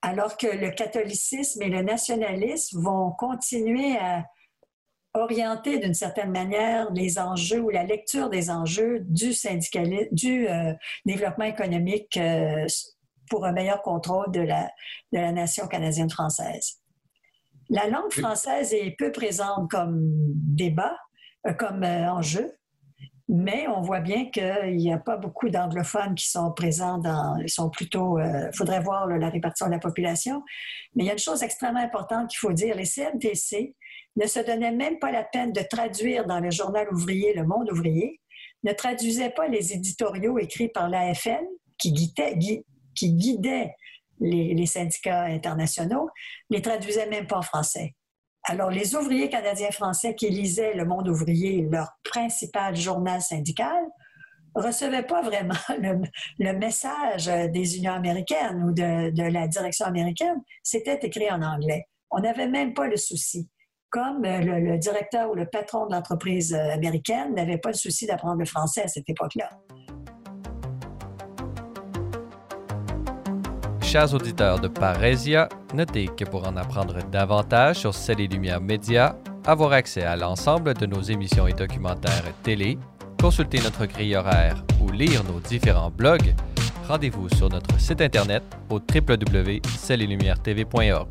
[0.02, 4.26] Alors que le catholicisme et le nationalisme vont continuer à
[5.16, 10.74] orienter d'une certaine manière les enjeux ou la lecture des enjeux du syndicalisme, du euh,
[11.06, 12.68] développement économique euh,
[13.30, 14.66] pour un meilleur contrôle de la,
[15.14, 16.82] de la nation canadienne-française.
[17.70, 20.96] La langue française est peu présente comme débat,
[21.48, 22.54] euh, comme enjeu,
[23.28, 27.50] mais on voit bien qu'il n'y a pas beaucoup d'anglophones qui sont présents dans, ils
[27.50, 30.44] sont plutôt, il faudrait voir la répartition de la population,
[30.96, 33.76] mais il y a une chose extrêmement importante qu'il faut dire, les CNTC
[34.16, 37.70] ne se donnaient même pas la peine de traduire dans le journal ouvrier Le Monde
[37.72, 38.22] ouvrier,
[38.64, 41.46] ne traduisaient pas les éditoriaux écrits par l'AFN
[41.78, 42.36] qui guidaient,
[42.96, 43.76] guidaient
[44.20, 46.10] les, syndicats internationaux,
[46.50, 47.96] les traduisaient même pas en français.
[48.48, 53.84] Alors, les ouvriers canadiens français qui lisaient Le Monde ouvrier, leur principal journal syndical,
[54.54, 55.56] recevaient pas vraiment
[56.40, 60.42] le, message des unions américaines ou de, la direction américaine.
[60.64, 61.88] C'était écrit en anglais.
[62.12, 63.50] On n'avait même pas le souci
[63.90, 68.40] comme euh, le, directeur ou le patron de l'entreprise américaine n'avait pas le souci d'apprendre
[68.40, 69.50] le français à cette époque-là.
[73.96, 79.16] Chers auditeurs de Parésia, notez que pour en apprendre davantage sur Celle et Lumière Média,
[79.46, 82.78] avoir accès à l'ensemble de nos émissions et documentaires télé,
[83.22, 86.36] consulter notre grille horaire ou lire nos différents blogs,
[86.90, 91.08] rendez-vous sur notre site internet au www.celleetlumière-tv.org.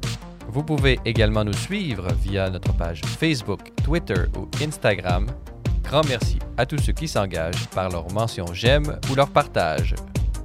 [0.48, 5.24] Vous pouvez également nous suivre via notre page Facebook, Twitter ou Instagram.
[5.82, 9.94] Grand merci à tous ceux qui s'engagent par leur mention j'aime ou leur partage.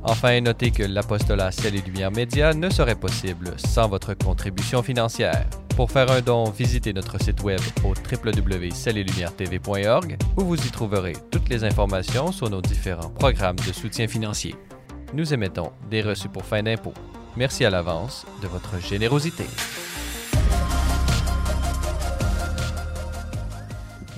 [0.03, 5.45] Enfin, notez que l'apostolat Ciel et Lumière Média ne serait possible sans votre contribution financière.
[5.75, 11.49] Pour faire un don, visitez notre site web au www.cellelumière-tv.org où vous y trouverez toutes
[11.49, 14.55] les informations sur nos différents programmes de soutien financier.
[15.13, 16.93] Nous émettons des reçus pour fin d'impôt.
[17.35, 19.43] Merci à l'avance de votre générosité.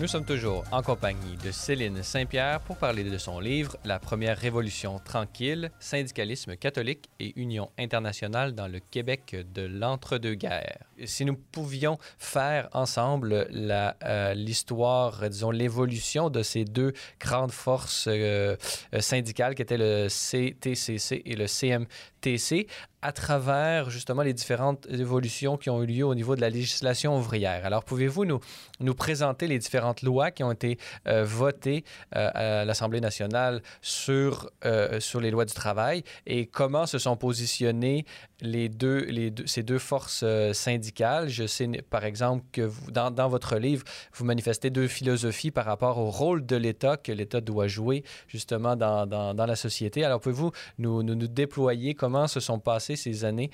[0.02, 4.36] Nous sommes toujours en compagnie de Céline Saint-Pierre pour parler de son livre La première
[4.36, 10.88] révolution tranquille, syndicalisme catholique et union internationale dans le Québec de l'entre-deux-guerres.
[11.06, 18.56] Si nous pouvions faire ensemble euh, l'histoire, disons l'évolution de ces deux grandes forces euh,
[18.94, 22.68] euh, syndicales qui étaient le CTCC et le CMTC,
[23.02, 27.18] à travers justement les différentes évolutions qui ont eu lieu au niveau de la législation
[27.18, 27.66] ouvrière.
[27.66, 28.40] Alors, pouvez-vous nous,
[28.80, 34.52] nous présenter les différentes lois qui ont été votées à l'Assemblée nationale sur,
[35.00, 38.06] sur les lois du travail et comment se sont positionnées
[38.40, 40.91] les deux, les deux, ces deux forces syndicales?
[41.28, 46.10] Je sais, par exemple, que dans, votre livre, vous manifestez deux philosophies par rapport au
[46.10, 50.04] rôle de l'État que l'État doit jouer justement dans, la société.
[50.04, 53.52] Alors, pouvez-vous nous, nous, nous déployer comment se sont passées ces années.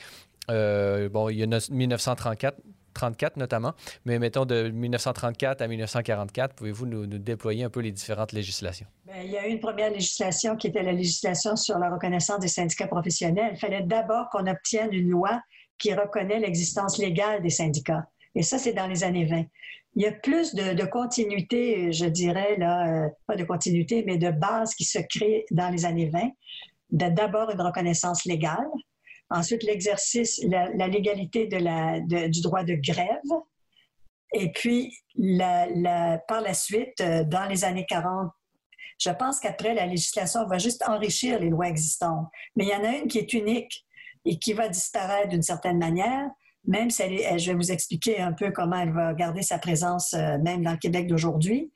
[0.50, 2.58] Euh, bon, il y a 1934,
[2.93, 3.73] 34 notamment,
[4.06, 8.88] mais mettons de 1934 à 1944, pouvez-vous nous, déployer un peu les différentes législations?
[9.06, 12.39] Bien, il y a eu une première législation qui était la législation sur la reconnaissance
[12.39, 13.52] des syndicats professionnels.
[13.54, 15.41] Il fallait d'abord qu'on obtienne une loi
[15.78, 18.08] qui reconnaît l'existence légale des syndicats.
[18.36, 19.46] Et ça, c'est dans les années 20.
[19.96, 24.30] Il y a plus de, continuité, je dirais, là, euh, pas de continuité, mais de
[24.30, 26.32] base qui se crée dans les années 20.
[26.90, 28.68] D'abord une reconnaissance légale,
[29.30, 33.10] Ensuite, l'exercice, la, légalité de la, du droit de grève.
[34.34, 34.98] Et puis,
[36.28, 38.32] par la suite, euh, dans les années 40,
[39.00, 42.28] je pense qu'après, la législation va juste enrichir les lois existantes.
[42.56, 43.86] Mais il y en a une qui est unique
[44.28, 46.30] et qui va disparaître d'une certaine manière,
[46.66, 50.13] même si elle je vais vous expliquer un peu comment elle va garder sa présence
[50.13, 51.72] euh, même dans le Québec d'aujourd'hui.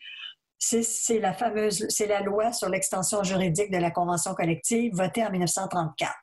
[0.60, 5.32] C'est la fameuse, c'est la loi sur l'extension juridique de la convention collective votée en
[5.32, 6.14] 1934.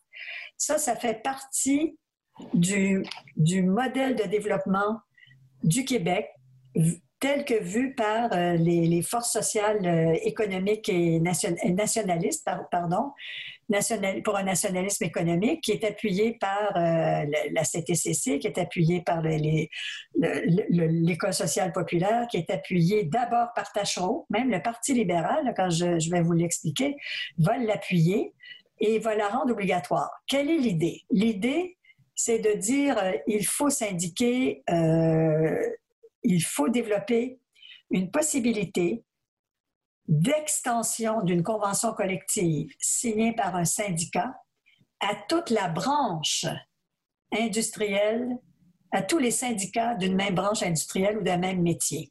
[0.56, 1.98] Ça, ça fait partie
[2.54, 3.04] du,
[3.36, 5.00] du modèle de développement
[5.64, 6.28] du Québec
[7.20, 13.12] tel que vu par euh, les, forces sociales euh, économiques et nationalistes, pardon,
[14.24, 19.22] pour un nationalisme économique qui est appuyé par euh, la CTCC, qui est appuyé par
[20.70, 26.10] l'École sociale populaire, qui est appuyé d'abord par Tachereau, même le Parti libéral, quand je,
[26.10, 26.96] vais vous l'expliquer,
[27.38, 28.34] va l'appuyer
[28.80, 30.10] et va la rendre obligatoire.
[30.26, 31.02] Quelle est l'idée?
[31.10, 31.76] L'idée,
[32.14, 32.96] c'est de dire
[33.26, 34.62] il faut syndiquer
[36.22, 37.38] il faut développer
[37.90, 39.02] une possibilité
[40.08, 44.34] d'extension d'une convention collective signée par un syndicat
[45.00, 46.46] à toute la branche
[47.32, 48.38] industrielle,
[48.90, 52.10] à tous les syndicats d'une même branche industrielle ou d'un même métier.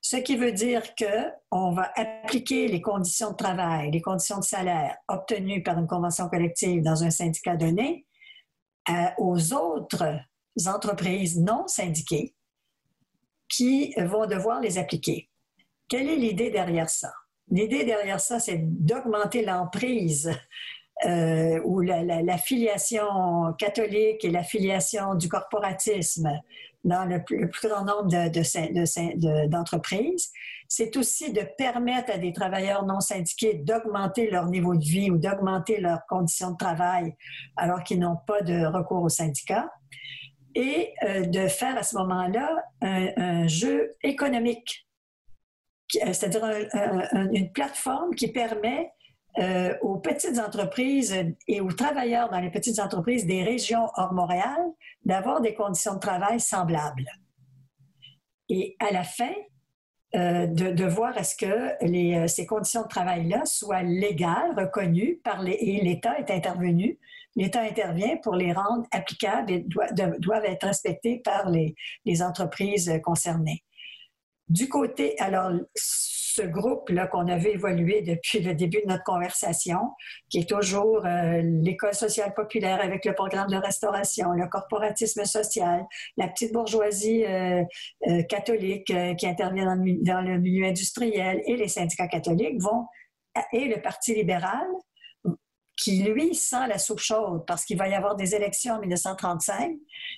[0.00, 4.96] Ce qui veut dire qu'on va appliquer les conditions de travail, les conditions de salaire
[5.08, 8.06] obtenues par une convention collective dans un syndicat donné
[8.88, 10.18] euh, aux autres
[10.66, 12.34] entreprises non syndiquées
[13.48, 15.28] qui vont devoir les appliquer.
[15.88, 17.12] Quelle est l'idée derrière ça?
[17.50, 20.30] L'idée derrière ça, c'est d'augmenter l'emprise
[21.04, 26.30] euh, ou la, filiation catholique et la filiation du corporatisme
[26.84, 28.08] dans le plus, grand nombre
[29.48, 30.32] d'entreprises.
[30.68, 35.18] c'est aussi de permettre à des travailleurs non syndiqués d'augmenter leur niveau de vie ou
[35.18, 37.14] d'augmenter leurs conditions de travail
[37.56, 39.68] alors qu'ils n'ont pas de recours au syndicat
[40.54, 44.85] et euh, de faire à ce moment-là un, jeu économique,
[45.94, 46.44] euh, c'est-à-dire
[47.32, 48.90] une plateforme qui permet
[49.38, 51.16] euh, aux petites entreprises
[51.46, 54.58] et aux travailleurs dans les petites entreprises des régions hors Montréal
[55.04, 57.10] d'avoir des conditions de travail semblables.
[58.48, 59.32] Et à la fin,
[60.14, 66.30] de, voir est-ce que ces conditions de travail-là soient légales, reconnues par et l'État est
[66.30, 66.98] intervenu
[67.36, 69.66] l'État intervient pour les rendre applicables et
[70.18, 71.74] doivent être respectés par les,
[72.22, 73.62] entreprises concernées.
[74.48, 79.78] Du côté, alors, ce groupe-là qu'on avait évolué depuis le début de notre conversation,
[80.28, 85.84] qui est toujours euh, l'école sociale populaire avec le programme de restauration, le corporatisme social,
[86.16, 87.64] la petite bourgeoisie euh,
[88.08, 92.84] euh, catholique qui intervient dans le, dans le, milieu industriel et les syndicats catholiques vont,
[93.52, 94.66] et le Parti libéral,
[95.76, 99.76] qui, lui, sent la soupe chaude parce qu'il va y avoir des élections en 1935.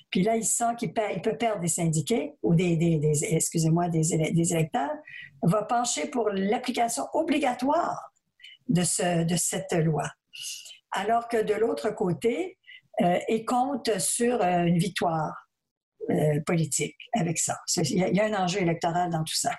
[0.09, 4.95] Puis là, il sent qu'il peut perdre des syndiqués ou des, excusez-moi, des, électeurs,
[5.43, 8.11] va pencher pour l'application obligatoire
[8.67, 10.09] de, ce, de cette loi.
[10.91, 12.57] Alors que de l'autre côté,
[13.01, 15.33] euh, il compte sur euh, une victoire
[16.09, 17.57] euh, politique avec ça.
[17.77, 19.51] Il y, a, un enjeu électoral dans tout ça.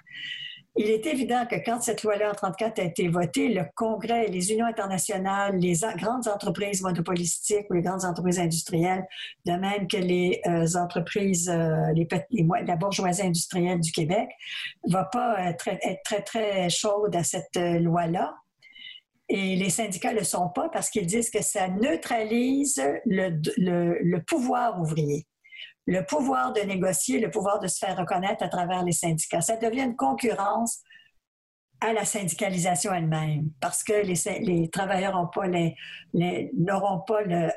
[0.77, 4.53] Il est évident que quand cette loi-là en 1934 a été votée, le Congrès, les
[4.53, 9.05] unions internationales, les grandes entreprises monopolistiques ou les grandes entreprises industrielles,
[9.47, 12.07] de même que les euh, entreprises, euh, les,
[12.67, 14.29] la bourgeoisie industrielle du Québec,
[14.87, 15.71] ne va pas être
[16.05, 18.33] très, très, chaude à cette euh, loi-là.
[19.29, 24.81] Et les syndicats ne le sont pas parce qu'ils disent que ça neutralise le pouvoir
[24.81, 25.27] ouvrier
[25.91, 29.41] le pouvoir de négocier, le pouvoir de se faire reconnaître à travers les syndicats.
[29.41, 30.83] Ça devient une concurrence
[31.81, 37.49] à la syndicalisation elle-même, parce que les, travailleurs n'auront pas, le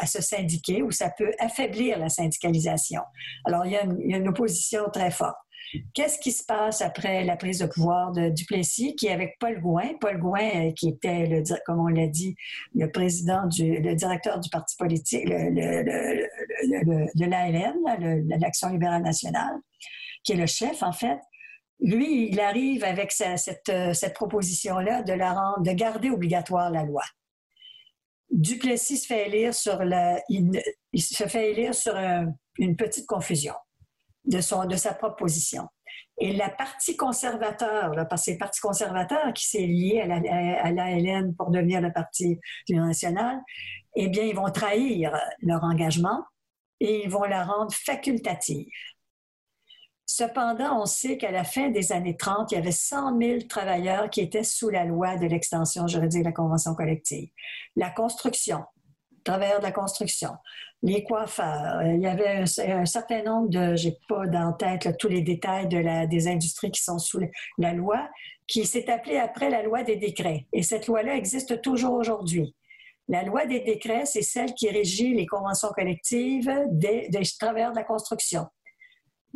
[0.00, 3.02] à se syndiquer ou ça peut affaiblir la syndicalisation.
[3.44, 5.36] Alors, il y a une opposition très forte.
[5.92, 9.90] Qu'est-ce qui se passe après la prise de pouvoir de Duplessis, qui avec Paul Gouin,
[10.00, 12.36] Paul Gouin euh, qui était, le, comme on l'a dit,
[12.74, 15.24] le président du, le directeur du parti politique,
[16.66, 19.56] de l'ALN, l'Action libérale nationale,
[20.22, 21.18] qui est le chef en fait.
[21.80, 27.02] Lui, il arrive avec cette, cette proposition-là de la rendre, de garder obligatoire la loi.
[28.30, 29.82] Duplessis se fait élire sur
[30.28, 30.62] il,
[31.02, 31.94] se fait élire sur
[32.58, 33.54] une petite confusion
[34.24, 35.68] de, son, de sa propre position.
[36.18, 41.26] Et la partie conservateur, parce que c'est le Parti conservateur qui s'est lié à l'ALN
[41.26, 42.38] la, pour devenir le Parti
[42.68, 43.40] national,
[43.96, 46.24] eh bien, ils vont trahir leur engagement
[46.80, 48.68] et ils vont la rendre facultative.
[50.06, 54.10] Cependant, on sait qu'à la fin des années 30, il y avait 100 000 travailleurs
[54.10, 57.30] qui étaient sous la loi de l'extension juridique de la convention collective.
[57.74, 58.64] La construction,
[59.24, 60.30] travailleurs de la construction,
[60.82, 61.78] les coiffeurs.
[61.78, 65.68] Euh, il y avait un, certain nombre de, j'ai pas dans tête tous les détails
[65.68, 67.20] de la, des industries qui sont sous
[67.58, 68.08] la loi,
[68.46, 70.46] qui s'est appelée après la loi des décrets.
[70.52, 72.54] Et cette loi-là existe toujours aujourd'hui.
[73.08, 77.76] La loi des décrets, c'est celle qui régit les conventions collectives des, des travailleurs de
[77.76, 78.46] la construction.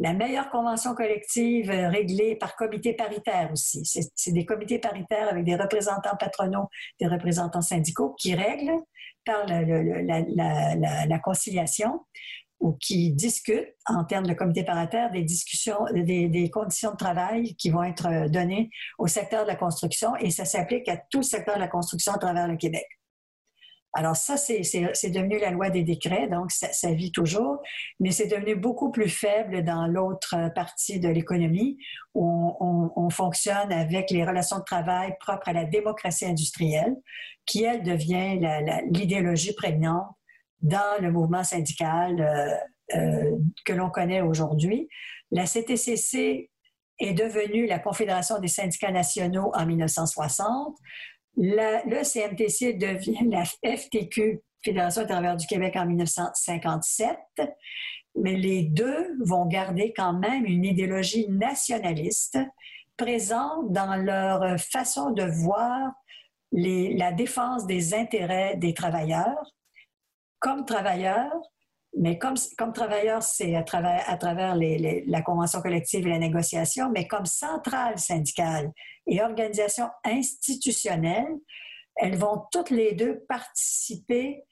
[0.00, 3.84] La meilleure convention collective euh, réglée par comité paritaire aussi.
[3.84, 6.68] C'est des comités paritaires avec des représentants patronaux,
[7.00, 8.80] des représentants syndicaux qui règlent
[9.24, 12.00] par la, conciliation.
[12.60, 17.70] ou qui discutent en termes de comité paritaire des discussions, des, conditions de travail qui
[17.70, 21.24] vont être euh, données au secteur de la construction et ça s'applique à tout le
[21.24, 22.97] secteur de la construction à travers le Québec.
[23.94, 24.60] Alors ça, c'est
[25.10, 27.62] devenu la loi des décrets, donc ça, vit toujours,
[28.00, 31.78] mais c'est devenu beaucoup plus faible dans l'autre partie de l'économie
[32.14, 36.96] où on, on, fonctionne avec les relations de travail propres à la démocratie industrielle,
[37.46, 38.38] qui, elle, devient
[38.90, 40.06] l'idéologie prégnante
[40.60, 44.88] dans le mouvement syndical euh, euh, que l'on connaît aujourd'hui.
[45.30, 46.50] La CTCC
[46.98, 50.76] est devenue la Confédération des syndicats nationaux en 1960.
[51.38, 57.16] Le CMTC devient la FTQ, Fédération des du Québec, en 1957.
[58.16, 62.38] Mais les deux vont garder quand même une idéologie nationaliste
[62.96, 65.92] présente dans leur façon de voir
[66.50, 69.52] la défense des intérêts des travailleurs
[70.40, 71.32] comme travailleur,
[71.96, 77.26] mais comme, comme travailleur, c'est à travers, la convention collective et la négociation, mais comme
[77.26, 78.72] centrale syndicale
[79.06, 81.34] et organisation institutionnelle,
[81.96, 84.44] elles vont toutes les deux participer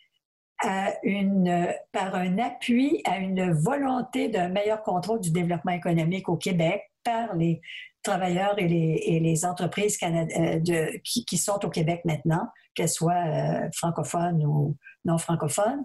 [0.60, 7.34] par un appui à une volonté d'un meilleur contrôle du développement économique au Québec par
[7.34, 7.60] les
[8.06, 14.44] travailleurs et les, entreprises euh, de, qui, sont au Québec maintenant, qu'elles soient euh, francophones
[14.44, 15.84] ou non francophones.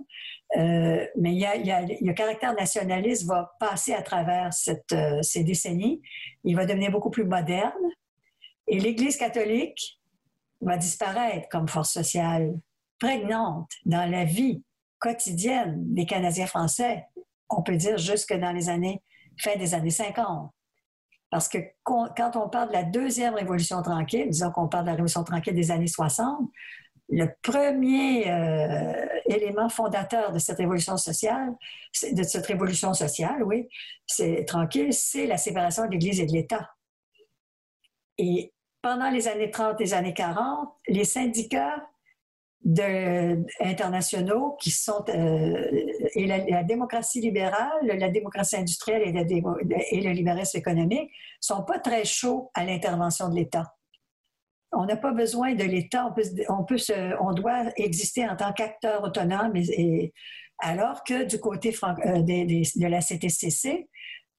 [0.58, 1.42] Euh, mais il
[2.02, 6.02] le caractère nationaliste va passer à travers ces décennies.
[6.44, 7.72] Il va devenir beaucoup plus moderne.
[8.68, 10.00] Et l'Église catholique
[10.62, 12.54] va disparaître comme force sociale
[13.00, 14.64] prégnante dans la vie
[15.00, 17.06] quotidienne des Canadiens français,
[17.50, 19.02] on peut dire jusque dans les années,
[19.40, 20.52] fin des années 50.
[21.32, 24.96] Parce que quand on parle de la deuxième révolution tranquille, disons qu'on parle de la
[24.96, 26.52] révolution tranquille des années 60,
[27.08, 31.54] le premier euh, élément fondateur de cette révolution sociale,
[32.12, 33.70] de cette révolution sociale, oui,
[34.06, 36.70] c'est tranquille, c'est la séparation de l'Église et de l'État.
[38.18, 41.88] Et pendant les années 30 et les années 40, les syndicats
[43.60, 51.12] internationaux qui sont euh, et la, démocratie libérale, la démocratie industrielle et, le libéralisme économique
[51.40, 53.76] sont pas très chauds à l'intervention de l'État.
[54.74, 56.78] On n'a pas besoin de l'État, on peut, on peut
[57.20, 60.14] on doit exister en tant qu'acteur autonome et,
[60.60, 63.90] alors que du côté euh, de la CTCC,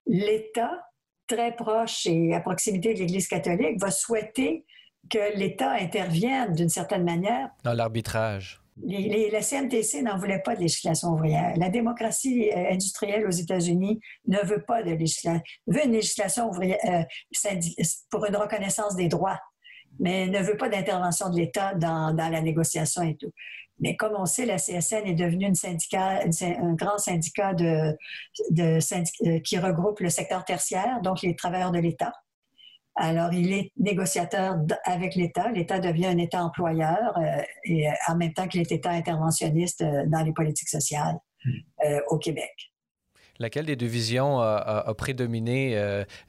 [0.07, 0.89] l'État
[1.27, 4.65] très proche et à proximité de l'Église catholique va souhaiter
[5.11, 7.51] que l'État intervienne d'une certaine manière.
[7.65, 8.62] Dans l'arbitrage.
[8.81, 11.55] La CMTC n'en voulait pas de législation ouvrière.
[11.57, 16.79] La démocratie euh, industrielle aux États-Unis ne veut pas de législation, veut une législation ouvrière
[16.87, 17.03] euh,
[18.11, 19.39] pour une reconnaissance des droits,
[20.01, 23.31] mais ne veut pas d'intervention de l'État dans, la négociation et tout.
[23.79, 27.93] Mais comme on sait, la CSN est devenue un grand syndicat euh,
[29.41, 32.13] qui regroupe le secteur tertiaire, donc les travailleurs de l'État.
[32.95, 35.51] Alors, il est négociateur avec l'État.
[35.51, 39.81] L'État devient un État employeur euh, et euh, en même temps qu'il est État interventionniste
[39.81, 41.99] euh, dans les politiques sociales hmm.
[42.09, 42.53] au Québec.
[43.39, 45.73] Laquelle des deux visions a, prédominé?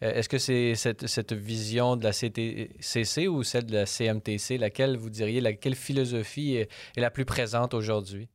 [0.01, 4.57] Est-ce que c'est cette, vision de la CTCC ou celle de la CMTC?
[4.57, 8.29] Laquelle, vous diriez, laquelle philosophie est, la plus présente aujourd'hui?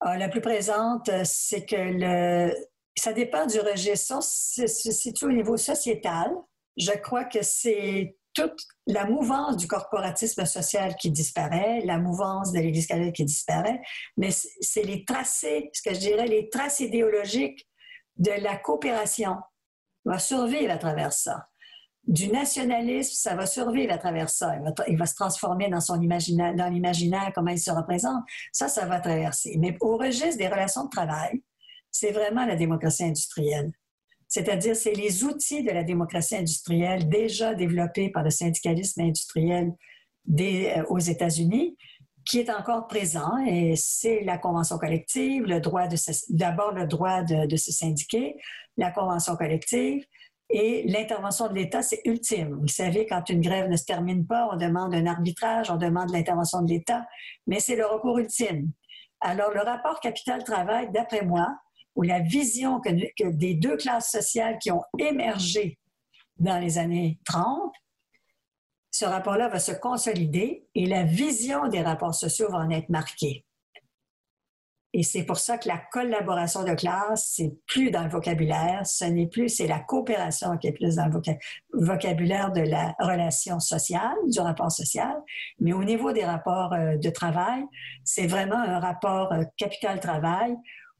[0.00, 2.52] Ah, la plus présente, c'est que le,
[2.94, 4.18] ça dépend du registre.
[4.20, 6.30] C'est situé au niveau sociétal
[6.76, 12.58] je crois que c'est toute la mouvance du corporatisme social qui disparaît, la mouvance de
[12.58, 13.80] l'Église catholique qui disparaît,
[14.16, 17.68] mais c'est les tracés, ce que je dirais, les traces idéologiques
[18.16, 19.36] de la coopération
[20.04, 21.48] va survivre à travers ça.
[22.06, 24.56] Du nationalisme, ça va survivre à travers ça.
[24.88, 28.22] Il va, se transformer dans son imaginaire, dans l'imaginaire, comment il se représente.
[28.52, 29.56] Ça, ça va traverser.
[29.58, 31.42] Mais au registre des relations de travail,
[31.90, 33.72] c'est vraiment la démocratie industrielle.
[34.34, 39.72] C'est-à-dire, c'est les outils de la démocratie industrielle déjà développés par le syndicalisme industriel
[40.24, 41.76] des, euh, aux États-Unis
[42.26, 45.86] qui est encore présent et c'est la convention collective, le droit
[46.30, 48.34] d'abord le droit de, se syndiquer,
[48.76, 50.04] la convention collective
[50.50, 52.58] et l'intervention de l'État, c'est ultime.
[52.60, 56.10] Vous savez, quand une grève ne se termine pas, on demande un arbitrage, on demande
[56.10, 57.06] l'intervention de l'État,
[57.46, 58.72] mais c'est le recours ultime.
[59.20, 61.56] Alors, le rapport capital-travail, d'après moi,
[61.94, 65.78] ou la vision que, des deux classes sociales qui ont émergé
[66.38, 67.72] dans les années 30,
[68.90, 73.44] ce rapport-là va se consolider et la vision des rapports sociaux va en être marquée.
[74.96, 79.04] Et c'est pour ça que la collaboration de classe, c'est plus dans le vocabulaire, ce
[79.04, 81.20] n'est plus, c'est la coopération qui est plus dans le
[81.72, 85.16] vocabulaire de la relation sociale, du rapport social.
[85.58, 87.64] Mais au niveau des rapports euh, de travail,
[88.04, 90.54] c'est vraiment un rapport euh, capital-travail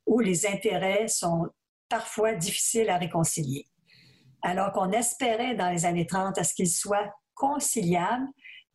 [0.07, 1.47] où les intérêts sont
[1.89, 3.67] parfois difficiles à réconcilier.
[4.43, 8.27] Alors qu'on espérait dans les années 30 à ce qu'ils soient conciliables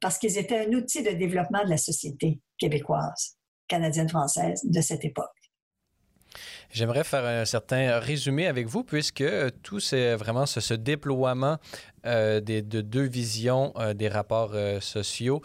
[0.01, 5.27] parce qu'ils étaient un outil de développement de la société québécoise, canadienne-française de cette époque.
[6.71, 9.23] J'aimerais faire un certain résumé avec vous, puisque
[9.63, 11.57] tout c'est vraiment ce, déploiement
[12.05, 15.41] euh, de deux visions euh, des rapports euh, sociaux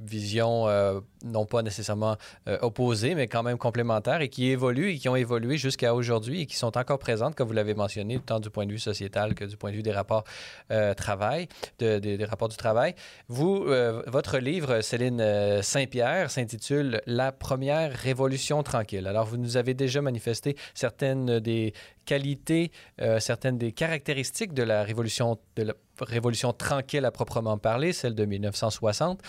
[0.00, 2.16] vision euh, non pas nécessairement
[2.48, 6.42] euh, opposées, mais quand même complémentaires et qui évoluent et qui ont évolué jusqu'à aujourd'hui
[6.42, 9.34] et qui sont encore présentes, comme vous l'avez mentionné, tant du point de vue sociétal
[9.34, 10.24] que du point de vue des rapports
[10.70, 12.94] euh, travail, des rapports du travail.
[13.28, 13.64] Vous,
[14.06, 19.06] votre livre, Céline Saint-Pierre, s'intitule La première révolution tranquille.
[19.06, 21.72] Alors, vous nous avez déjà manifesté certaines des
[22.04, 22.70] qualités,
[23.18, 25.74] certaines des caractéristiques de la révolution de la
[26.04, 29.20] révolution tranquille à proprement parler, celle de 1960.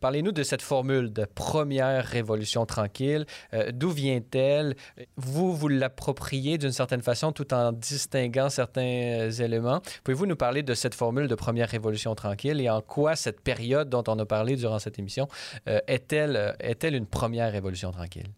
[0.00, 3.26] Parlez-nous de cette formule de première révolution tranquille.
[3.52, 4.74] Euh, d'où vient-elle?
[5.16, 9.80] Vous, vous l'appropriez d'une certaine façon tout en distinguant certains euh, éléments.
[10.02, 13.88] Pouvez-vous nous parler de cette formule de première révolution tranquille et en quoi cette période
[13.88, 15.28] dont on a parlé durant cette émission
[15.68, 18.28] euh, est-elle est une première révolution tranquille?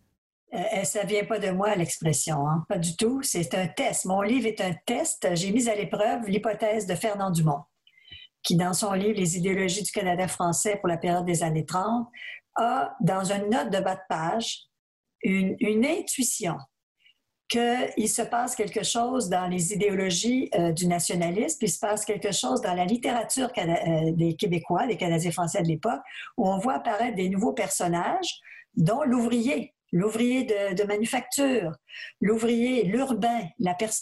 [0.85, 2.65] ça ne vient pas de moi, l'expression, hein?
[2.69, 3.21] pas du tout.
[3.23, 4.05] C'est un test.
[4.07, 5.29] Mon livre est un test.
[5.35, 7.65] J'ai mis à l'épreuve l'hypothèse de Fernand Dumont
[8.47, 12.09] qui, dans son livre Les idéologies du Canada français pour la période des années 30,
[12.55, 14.61] a, dans une note de bas de page,
[15.23, 16.57] une, intuition
[17.49, 22.05] qu'il se passe quelque chose dans les idéologies euh, du nationalisme, puis il se passe
[22.05, 26.01] quelque chose dans la littérature euh, des Québécois, des Canadiens français de l'époque,
[26.37, 28.41] où on voit apparaître des nouveaux personnages,
[28.75, 31.73] dont l'ouvrier, l'ouvrier de, manufacture,
[32.21, 33.49] l'ouvrier, l'urbain,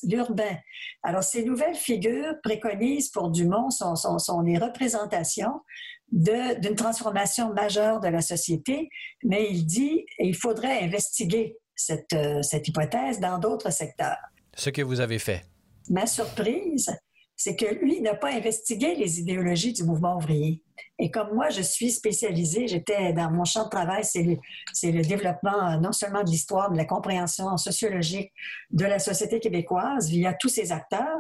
[0.03, 0.57] l'urbain.
[1.05, 5.61] Alors, ces nouvelles figures préconisent pour Dumont sont, sont, les représentations
[6.11, 8.89] d'une transformation majeure de la société,
[9.23, 14.19] mais il dit il faudrait investiguer cette, cette hypothèse dans d'autres secteurs.
[14.57, 15.43] Ce que vous avez fait.
[15.91, 16.91] Ma surprise,
[17.37, 20.63] c'est que lui n'a pas investigué les idéologies du mouvement ouvrier.
[21.05, 25.73] Et comme moi, je suis spécialisée, j'étais dans mon champ de travail, c'est le, développement
[25.73, 28.33] euh, non seulement de l'histoire, de la compréhension sociologique
[28.71, 31.19] de la société québécoise via tous ces acteurs,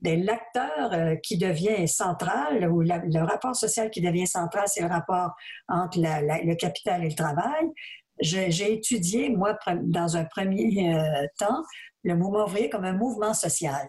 [0.00, 4.88] mais l'acteur euh, qui devient central, ou le rapport social qui devient central, c'est le
[4.88, 5.32] rapport
[5.68, 7.70] entre le capital et le travail.
[8.18, 11.62] J'ai étudié, moi, dans un premier euh, temps,
[12.04, 13.86] le mouvement ouvrier comme un mouvement social.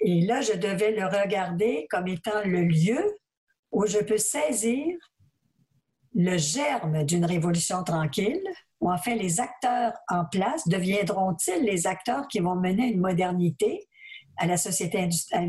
[0.00, 3.16] Et là, je devais le regarder comme étant le lieu
[3.76, 4.96] où je peux saisir
[6.14, 8.42] le germe d'une révolution tranquille,
[8.80, 13.86] où enfin les acteurs en place deviendront-ils les acteurs qui vont mener une modernité
[14.38, 15.42] à la société, à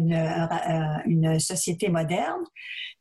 [1.05, 2.43] une, société moderne,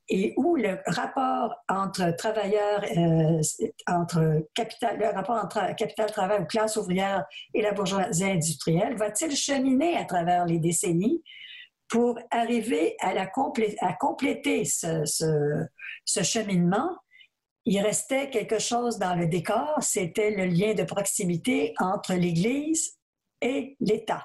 [0.08, 3.40] et où le rapport entre travailleurs, euh,
[3.88, 9.96] entre capital, le rapport entre capital-travail ou classe ouvrière et la bourgeoisie industrielle va-t-il cheminer
[9.96, 11.20] à travers les décennies
[11.88, 15.04] pour arriver à, compléter ce,
[16.04, 16.96] ce, cheminement,
[17.64, 22.96] il restait quelque chose dans le décor, c'était le lien de proximité entre l'Église
[23.40, 24.24] et l'État.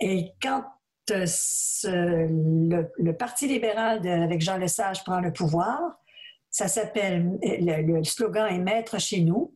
[0.00, 0.64] Et quand
[1.10, 1.26] euh,
[2.30, 5.80] le, Parti libéral avec Jean Lesage prend le pouvoir,
[6.50, 9.54] ça s'appelle, le, slogan est Maître chez nous.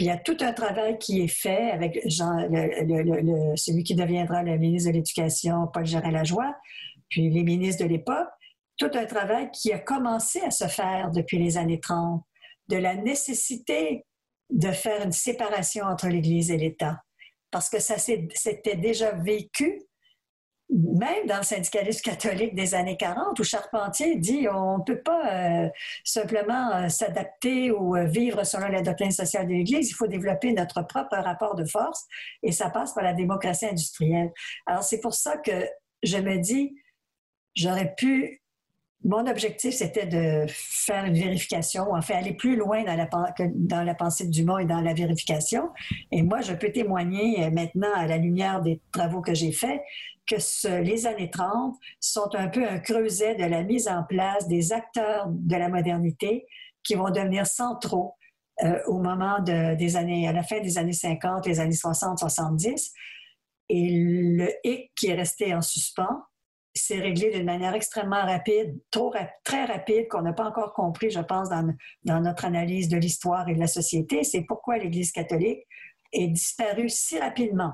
[0.00, 4.56] Puis il y a tout un travail qui est fait avec celui qui deviendra le
[4.56, 6.56] ministre de l'Éducation, Paul Gérard-Lajoie,
[7.10, 8.30] puis les ministres de l'époque.
[8.78, 12.22] Tout un travail qui a commencé à se faire depuis les années 30,
[12.68, 14.06] de la nécessité
[14.48, 17.02] de faire une séparation entre l'Église et l'État.
[17.50, 19.82] Parce que ça s'était déjà vécu
[20.70, 25.64] même dans le syndicalisme catholique des années 40, où Charpentier dit on ne peut pas
[25.64, 25.68] euh,
[26.04, 30.52] simplement euh, s'adapter ou euh, vivre selon la doctrine sociale de l'Église, il faut développer
[30.52, 32.06] notre propre rapport de force
[32.42, 34.30] et ça passe par la démocratie industrielle.
[34.66, 35.66] Alors c'est pour ça que
[36.02, 36.76] je me dis,
[37.56, 38.42] j'aurais pu,
[39.04, 43.08] mon objectif c'était de faire une vérification, enfin aller plus loin dans la,
[43.54, 45.70] dans la pensée du monde et dans la vérification.
[46.12, 49.80] Et moi, je peux témoigner maintenant à la lumière des travaux que j'ai faits
[50.30, 54.72] que les années 30 sont un peu un creuset de la mise en place des
[54.72, 56.46] acteurs de la modernité
[56.82, 58.14] qui vont devenir centraux
[58.62, 62.92] euh, au moment des années, à la fin des années 50, les années 60, 70.
[63.70, 66.22] Et le hic qui est resté en suspens
[66.80, 69.12] s'est réglé d'une manière extrêmement rapide, trop
[69.44, 71.74] très rapide, qu'on n'a pas encore compris, je pense, dans,
[72.04, 74.24] dans notre analyse de l'histoire et de la société.
[74.24, 75.66] C'est pourquoi l'Église catholique
[76.12, 77.72] est disparue si rapidement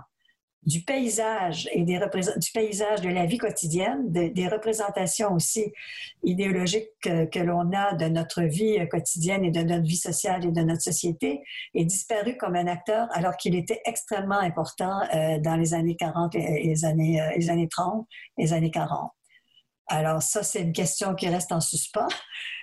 [0.66, 5.72] du paysage et des du paysage de la vie quotidienne, des représentations aussi
[6.24, 10.60] idéologiques que, l'on a de notre vie quotidienne et de notre vie sociale et de
[10.62, 11.40] notre société,
[11.74, 16.34] est disparu comme un acteur alors qu'il était extrêmement important euh, dans les années 40
[16.34, 18.06] et les années, euh, les années 30
[18.36, 19.10] et les années 40.
[19.88, 22.08] Alors ça, c'est une question qui reste en suspens.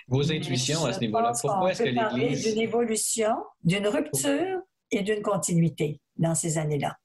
[0.08, 2.44] Vos intuitions à ce niveau-là, pourquoi est-ce que l'Église...
[2.44, 6.98] d'une évolution, d'une rupture et d'une continuité dans ces années-là.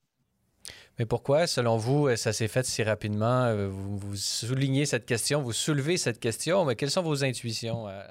[0.99, 3.45] Mais pourquoi, selon vous, ça s'est fait si rapidement?
[3.45, 7.87] Euh, vous, soulignez cette question, vous soulevez cette question, mais quelles sont vos intuitions?
[7.87, 8.03] Euh?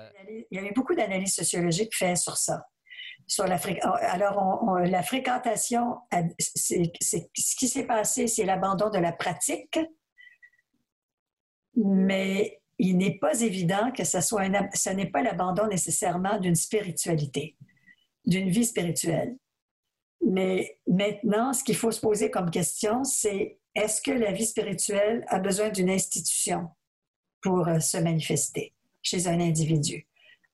[0.51, 2.67] Il y a eu beaucoup d'analyses sociologiques faites sur ça.
[3.27, 5.99] Sur la oh, Alors, la fréquentation,
[6.39, 9.79] ce qui s'est passé, c'est l'abandon de la pratique,
[11.77, 16.55] mais il n'est pas évident que ce soit un, ce n'est pas l'abandon nécessairement d'une
[16.55, 17.55] spiritualité,
[18.25, 19.37] d'une vie spirituelle.
[20.21, 25.25] Mais maintenant, ce qu'il faut se poser comme question, c'est est-ce que la vie spirituelle
[25.29, 26.69] a besoin d'une institution
[27.41, 30.07] pour euh, se manifester chez un individu?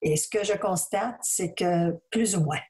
[0.02, 2.60] Et ce que je constate, c'est que plus ou moins.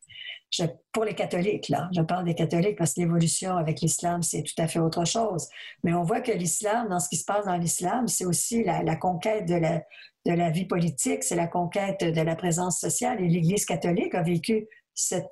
[0.93, 4.55] pour les catholiques, là, je parle des catholiques parce que l'évolution avec l'islam, c'est tout
[4.63, 5.49] à fait autre chose.
[5.83, 8.95] Mais on voit que l'islam, dans ce qui se passe dans l'islam, c'est aussi la,
[8.95, 9.83] conquête de la,
[10.25, 13.21] de la vie politique, c'est la conquête de la présence sociale.
[13.21, 14.69] Et l'Église catholique a vécu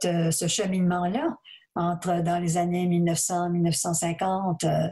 [0.04, 1.36] euh, ce cheminement-là
[1.74, 4.64] entre dans les années 1900-1950.
[4.64, 4.88] Euh,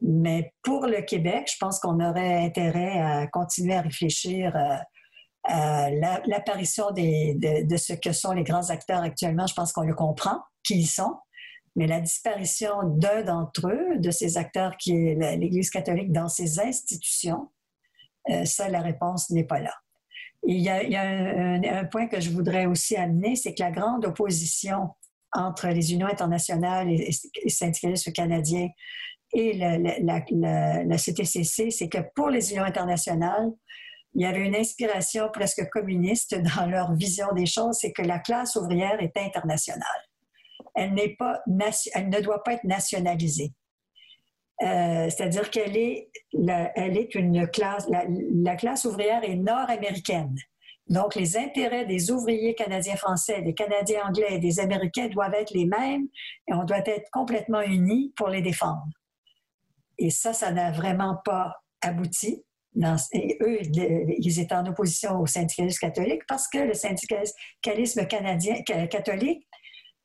[0.00, 4.76] mais pour le Québec, je pense qu'on aurait intérêt à continuer à réfléchir euh,
[5.44, 9.46] à l'apparition de, ce que sont les grands acteurs actuellement.
[9.46, 11.16] Je pense qu'on le comprend, qui ils sont.
[11.76, 16.60] Mais la disparition d'un d'entre eux, de ces acteurs qui est l'Église catholique dans ses
[16.60, 17.48] institutions,
[18.44, 19.72] ça, la réponse n'est pas là.
[20.42, 24.90] Il y a, un, point que je voudrais aussi amener, c'est que la grande opposition
[25.32, 27.10] entre les unions internationales et
[27.44, 28.68] les syndicalistes canadiens
[29.32, 33.50] et la, CTCC, c'est que pour les unions internationales,
[34.14, 38.18] il y avait une inspiration presque communiste dans leur vision des choses, c'est que la
[38.18, 39.86] classe ouvrière est internationale.
[40.74, 41.40] Elle, n'est pas,
[41.94, 43.52] elle ne doit pas être nationalisée.
[44.62, 46.10] Euh, c'est-à-dire qu'elle est,
[46.74, 50.36] elle est une classe, la classe ouvrière est nord-américaine.
[50.90, 55.64] Donc, les intérêts des ouvriers canadiens-français, des Canadiens anglais et des Américains doivent être les
[55.64, 56.08] mêmes
[56.48, 58.88] et on doit être complètement unis pour les défendre.
[59.98, 62.44] Et ça, ça n'a vraiment pas abouti.
[62.76, 69.46] eux, ils étaient en opposition au syndicalisme catholique parce que le syndicalisme canadien, catholique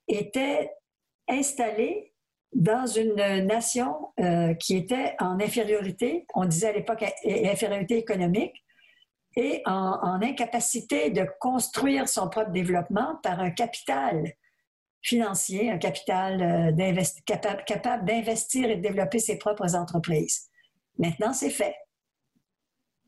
[0.08, 0.70] était
[1.28, 2.14] installé
[2.56, 8.66] dans une nation euh, qui était en infériorité, on disait à l'époque infériorité économique,
[9.36, 14.32] et en, incapacité de construire son propre développement par un capital
[15.02, 20.50] financier, un capital euh, capable, capable d'investir et de développer ses propres entreprises.
[20.98, 21.76] Maintenant, c'est fait.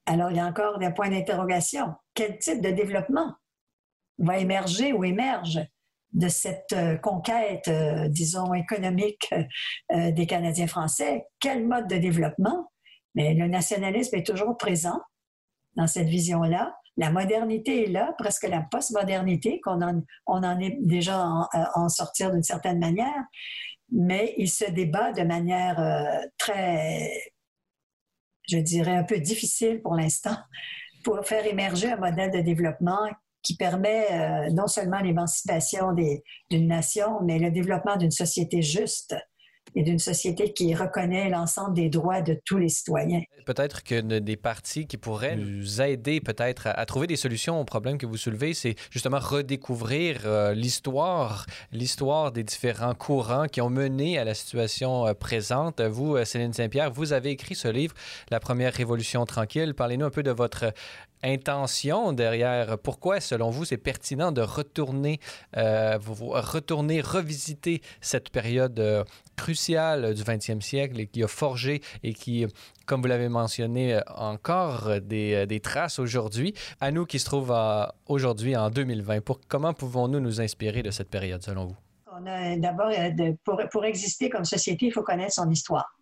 [0.06, 1.96] Alors, il y a encore des points d'interrogation.
[2.14, 3.34] Quel type de développement
[4.20, 5.60] va émerger ou émerge?
[6.18, 9.34] De cette euh, conquête, euh, disons, économique
[9.94, 11.26] des Canadiens français?
[11.40, 12.72] Quel mode de développement?
[13.16, 15.00] Mais le nationalisme est toujours présent
[15.76, 16.76] dans cette vision-là.
[16.98, 21.24] La modernité est là, presque la postmodernité, qu'on en, on en est déjà
[21.76, 23.24] en, sortir d'une certaine manière,
[23.92, 27.12] mais il se débat de manière euh, très,
[28.50, 30.38] je dirais, un peu difficile pour l'instant,
[31.04, 33.08] pour faire émerger un modèle de développement
[33.48, 39.16] qui permet euh, non seulement l'émancipation d'une nation, mais le développement d'une société juste
[39.76, 43.22] et d'une société qui reconnaît l'ensemble des droits de tous les citoyens.
[43.46, 47.98] Peut-être que des partis qui pourraient nous aider peut-être à, trouver des solutions aux problèmes
[47.98, 54.18] que vous soulevez, c'est justement redécouvrir euh, l'histoire, l'histoire des différents courants qui ont mené
[54.18, 55.80] à la situation euh, présente.
[55.80, 57.94] Vous, Céline Saint-Pierre, vous avez écrit ce livre,
[58.30, 59.74] La première révolution tranquille.
[59.74, 60.74] Parlez-nous un peu de votre
[61.24, 62.78] intention derrière.
[62.78, 65.20] Pourquoi, selon vous, c'est pertinent de retourner,
[65.56, 69.04] euh, retourner, revisiter cette période euh,
[69.36, 72.46] cruciale du 20e siècle et qui a forgé et qui,
[72.86, 76.54] comme vous l'avez mentionné, euh, encore des, des traces aujourd'hui.
[76.80, 77.56] À nous qui se trouvent
[78.08, 81.76] aujourd'hui en 2020, pour, comment pouvons-nous nous inspirer de cette période, selon vous?
[82.58, 82.92] D'abord,
[83.44, 85.97] pour, pour exister comme société, il faut connaître son histoire.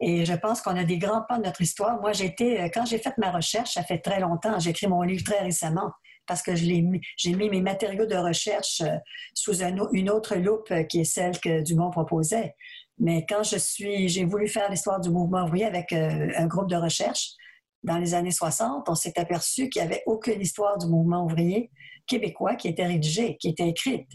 [0.00, 2.00] Et je pense qu'on a des grands pas de notre histoire.
[2.00, 5.02] Moi, j'étais, euh, quand j'ai fait ma recherche, ça fait très longtemps, j'ai écrit mon
[5.02, 5.90] livre très récemment
[6.26, 8.96] parce que j'ai mis, mes matériaux de recherche euh,
[9.34, 12.54] sous une autre loupe euh, qui est celle que Dumont proposait.
[12.98, 16.74] Mais quand je suis, j'ai voulu faire l'histoire du mouvement ouvrier avec un groupe de
[16.74, 17.30] recherche
[17.84, 21.70] dans les années 60, on s'est aperçu qu'il n'y avait aucune histoire du mouvement ouvrier
[22.08, 24.08] québécois qui était rédigée, qui était écrite.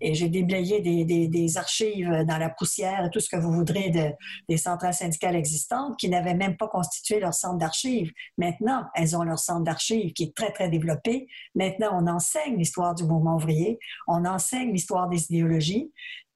[0.00, 4.12] Et j'ai déblayé des, archives dans la poussière tout ce que vous voudrez de,
[4.48, 8.12] des centrales syndicales existantes qui n'avaient même pas constitué leur centre d'archives.
[8.36, 11.28] Maintenant, elles ont leur centre d'archives qui est très, très développé.
[11.54, 15.92] Maintenant, on enseigne l'histoire du mouvement ouvrier, on enseigne l'histoire des idéologies.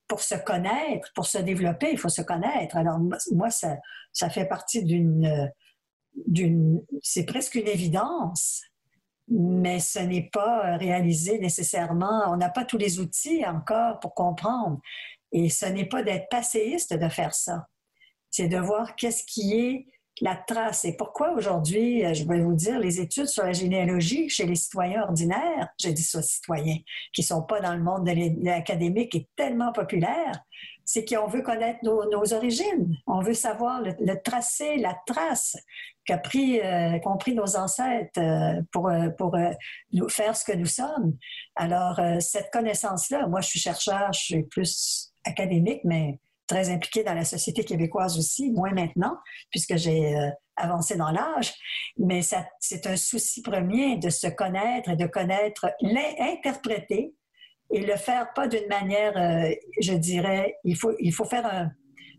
[0.09, 2.77] Pour se connaître, pour se développer, il faut se connaître.
[2.77, 2.99] Alors,
[3.33, 3.77] moi, ça,
[4.13, 5.51] ça fait partie d'une...
[6.27, 8.63] d'une c'est presque une évidence
[9.33, 12.25] mais ce n'est pas réalisé nécessairement.
[12.29, 14.81] On n'a pas tous les outils encore pour comprendre.
[15.33, 17.67] Et ce n'est pas d'être passéiste de faire ça.
[18.31, 19.87] C'est de voir qu'est-ce qui est
[20.21, 20.85] la trace.
[20.85, 25.05] Et pourquoi aujourd'hui, je vais vous dire, les études sur la généalogie chez les citoyens
[25.05, 26.79] ordinaires, je dis ça citoyens,
[27.13, 30.45] qui ne sont pas dans le monde de l'académique, est tellement populaire,
[30.85, 32.97] c'est qu'on veut connaître nos, origines.
[33.07, 35.57] On veut savoir le, tracé, la trace
[36.05, 39.37] qu'a pris, euh, qu'ont pris nos ancêtres euh, pour, euh, pour
[39.93, 41.17] nous faire ce que nous sommes.
[41.57, 47.15] Alors, cette connaissance-là, moi, je suis chercheur, je suis plus académique, mais très impliquée dans
[47.15, 49.17] la société québécoise aussi, moins maintenant,
[49.51, 50.15] puisque j'ai
[50.57, 51.55] avancé dans l'âge.
[51.99, 57.15] Mais c'est un souci premier de se connaître et de connaître, l'interpréter
[57.73, 59.51] et le faire pas d'une manière, euh,
[59.81, 61.71] je dirais, il faut, il faut faire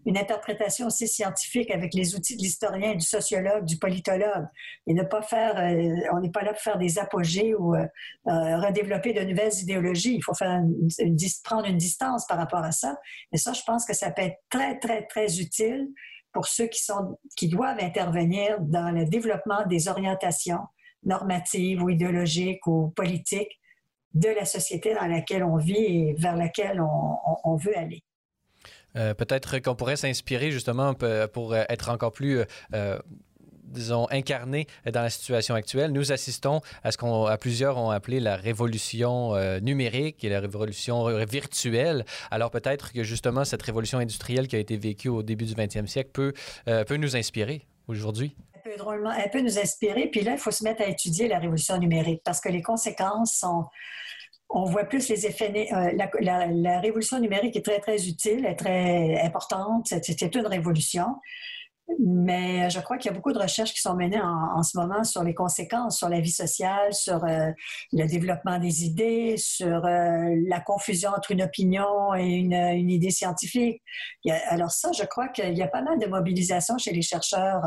[0.06, 4.46] une interprétation aussi scientifique avec les outils de l'historien, du sociologue, du politologue,
[4.88, 7.88] et ne pas faire, euh, on n'est pas là pour faire des apogées ou euh,
[8.26, 10.16] redévelopper de nouvelles idéologies.
[10.16, 10.62] Il faut faire
[11.44, 12.98] prendre une distance par rapport à ça.
[13.32, 15.88] Et ça, je pense que ça peut être très, très, très utile
[16.34, 20.62] pour ceux qui, sont, qui doivent intervenir dans le développement des orientations
[21.04, 23.60] normatives ou idéologiques ou politiques
[24.14, 28.04] de la société dans laquelle on vit et vers laquelle on, veut aller.
[28.96, 30.94] Euh, peut-être qu'on pourrait s'inspirer justement
[31.34, 32.42] pour être encore plus
[32.74, 33.00] euh,
[33.66, 35.92] disons, incarné dans la situation actuelle.
[35.92, 40.40] Nous assistons à ce qu'on, à plusieurs ont appelé la révolution euh, numérique et la
[40.40, 42.06] révolution virtuelle.
[42.30, 45.88] Alors peut-être que justement cette révolution industrielle qui a été vécue au début du 20e
[45.88, 46.34] siècle peut,
[46.86, 50.08] peut nous inspirer aujourd'hui peut drôlement, elle peut nous inspirer.
[50.08, 53.34] Puis là, il faut se mettre à étudier la révolution numérique parce que les conséquences
[53.34, 53.66] sont.
[54.50, 55.52] On voit plus les effets.
[55.74, 59.88] Euh, la, révolution numérique est très, très utile, est très importante.
[59.88, 61.16] C'est une révolution.
[62.00, 65.04] Mais je crois qu'il y a beaucoup de recherches qui sont menées en, ce moment
[65.04, 67.52] sur les conséquences sur la vie sociale, sur euh,
[67.92, 73.82] le développement des idées, sur euh, la confusion entre une opinion et une, idée scientifique.
[74.48, 77.64] alors ça, je crois qu'il y a pas mal de mobilisation chez les chercheurs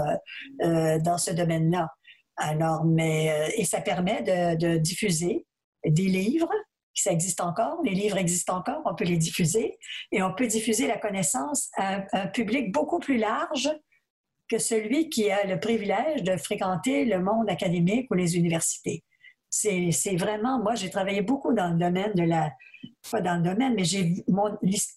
[0.62, 1.91] euh, dans ce domaine-là.
[2.37, 5.47] Alors, mais et ça permet de, diffuser
[5.87, 6.51] des livres
[6.99, 9.78] ça existe encore, les livres existent encore, on peut les diffuser
[10.12, 13.70] et on peut diffuser la connaissance à un public beaucoup plus large
[14.49, 19.03] que celui qui a le privilège de fréquenter le monde académique ou les universités.
[19.51, 22.51] C'est vraiment, moi, j'ai travaillé beaucoup dans le domaine de la,
[23.11, 24.24] pas dans le domaine, mais j'ai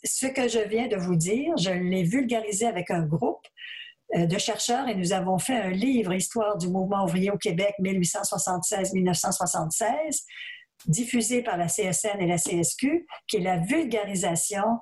[0.04, 3.46] ce que je viens de vous dire, je l'ai vulgarisé avec un groupe
[4.16, 7.76] euh, de chercheurs et nous avons fait un livre, Histoire du mouvement ouvrier au Québec
[7.80, 10.24] 1876-1976,
[10.88, 14.80] diffusé par la CSN et la CSQ, qui est la vulgarisation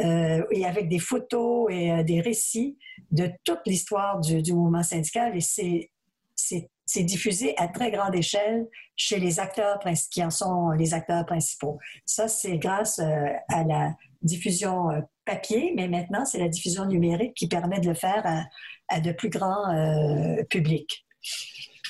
[0.00, 2.78] euh, et avec des photos et euh, des récits
[3.10, 5.36] de toute l'histoire du, mouvement syndical.
[5.36, 9.80] Et c'est diffusé à très grande échelle chez les acteurs
[10.10, 11.78] qui en sont les acteurs principaux.
[12.04, 14.88] Ça, c'est grâce euh, à la diffusion
[15.24, 18.24] papier, mais maintenant, c'est la diffusion numérique qui permet de le faire
[18.88, 19.66] à de plus grands
[20.50, 21.06] publics.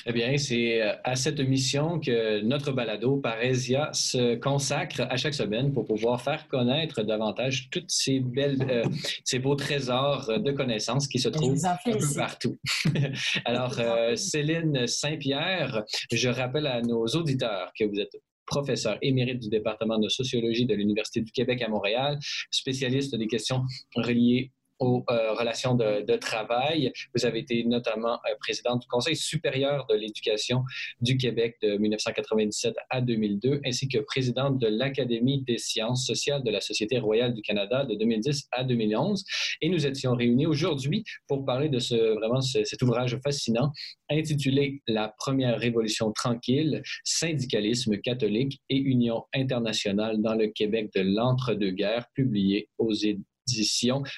[0.05, 5.33] Eh bien, c'est euh, à cette mission que notre balado Parésia se consacre à chaque
[5.33, 8.83] semaine pour pouvoir faire connaître davantage toutes ces belles, euh,
[9.23, 12.57] ces beaux trésors de connaissances qui se trouvent un peu partout.
[13.45, 19.49] Alors, euh, Céline Saint-Pierre, je rappelle à nos auditeurs que vous êtes professeur émérite du
[19.49, 22.17] département de sociologie de l'Université du Québec à Montréal,
[22.49, 23.61] spécialiste des questions
[23.95, 26.91] reliées aux euh, relations de, travail.
[27.15, 30.63] Vous avez été notamment euh, présidente du Conseil supérieur de l'éducation
[31.01, 36.51] du Québec de 1997 à 2002, ainsi que présidente de l'Académie des sciences sociales de
[36.51, 39.23] la Société royale du Canada de 2010 à 2011.
[39.61, 43.71] Et nous étions réunis aujourd'hui pour parler de ce, vraiment cet ouvrage fascinant
[44.09, 52.07] intitulé La première révolution tranquille, syndicalisme catholique et union internationale dans le Québec de l'entre-deux-guerres,
[52.13, 52.93] publié aux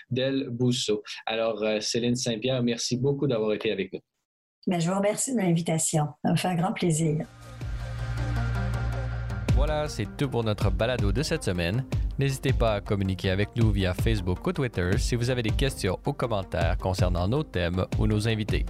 [0.09, 1.03] d'El Bousseau.
[1.25, 3.99] Alors, euh, Céline Saint-Pierre, merci beaucoup d'avoir été avec nous.
[4.67, 6.07] Ben, je vous remercie de l'invitation.
[6.23, 7.25] Ça me fait un grand plaisir.
[9.55, 11.85] Voilà, c'est tout pour notre balado de cette semaine.
[12.19, 15.99] N'hésitez pas à communiquer avec nous via Facebook ou Twitter si vous avez des questions
[16.05, 18.65] ou commentaires concernant nos thèmes ou nos invités.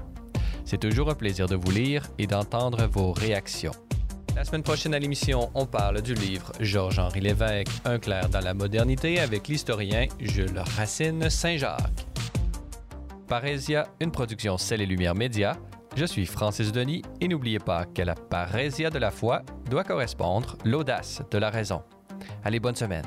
[0.64, 3.74] C'est toujours un plaisir de vous lire et d'entendre vos réactions.
[4.36, 8.54] La semaine prochaine à l'émission, on parle du livre Georges-Henri Lévesque, Un clair dans la
[8.54, 12.08] modernité avec l'historien Jules Racine Saint-Jacques.
[13.28, 15.58] Parésia, une production Celle et Lumière Média.
[15.96, 20.58] Je suis Francis Denis et n'oubliez pas que la parésia de la foi doit correspondre
[20.64, 21.84] l'audace de la raison.
[22.44, 23.06] Allez, bonne semaine.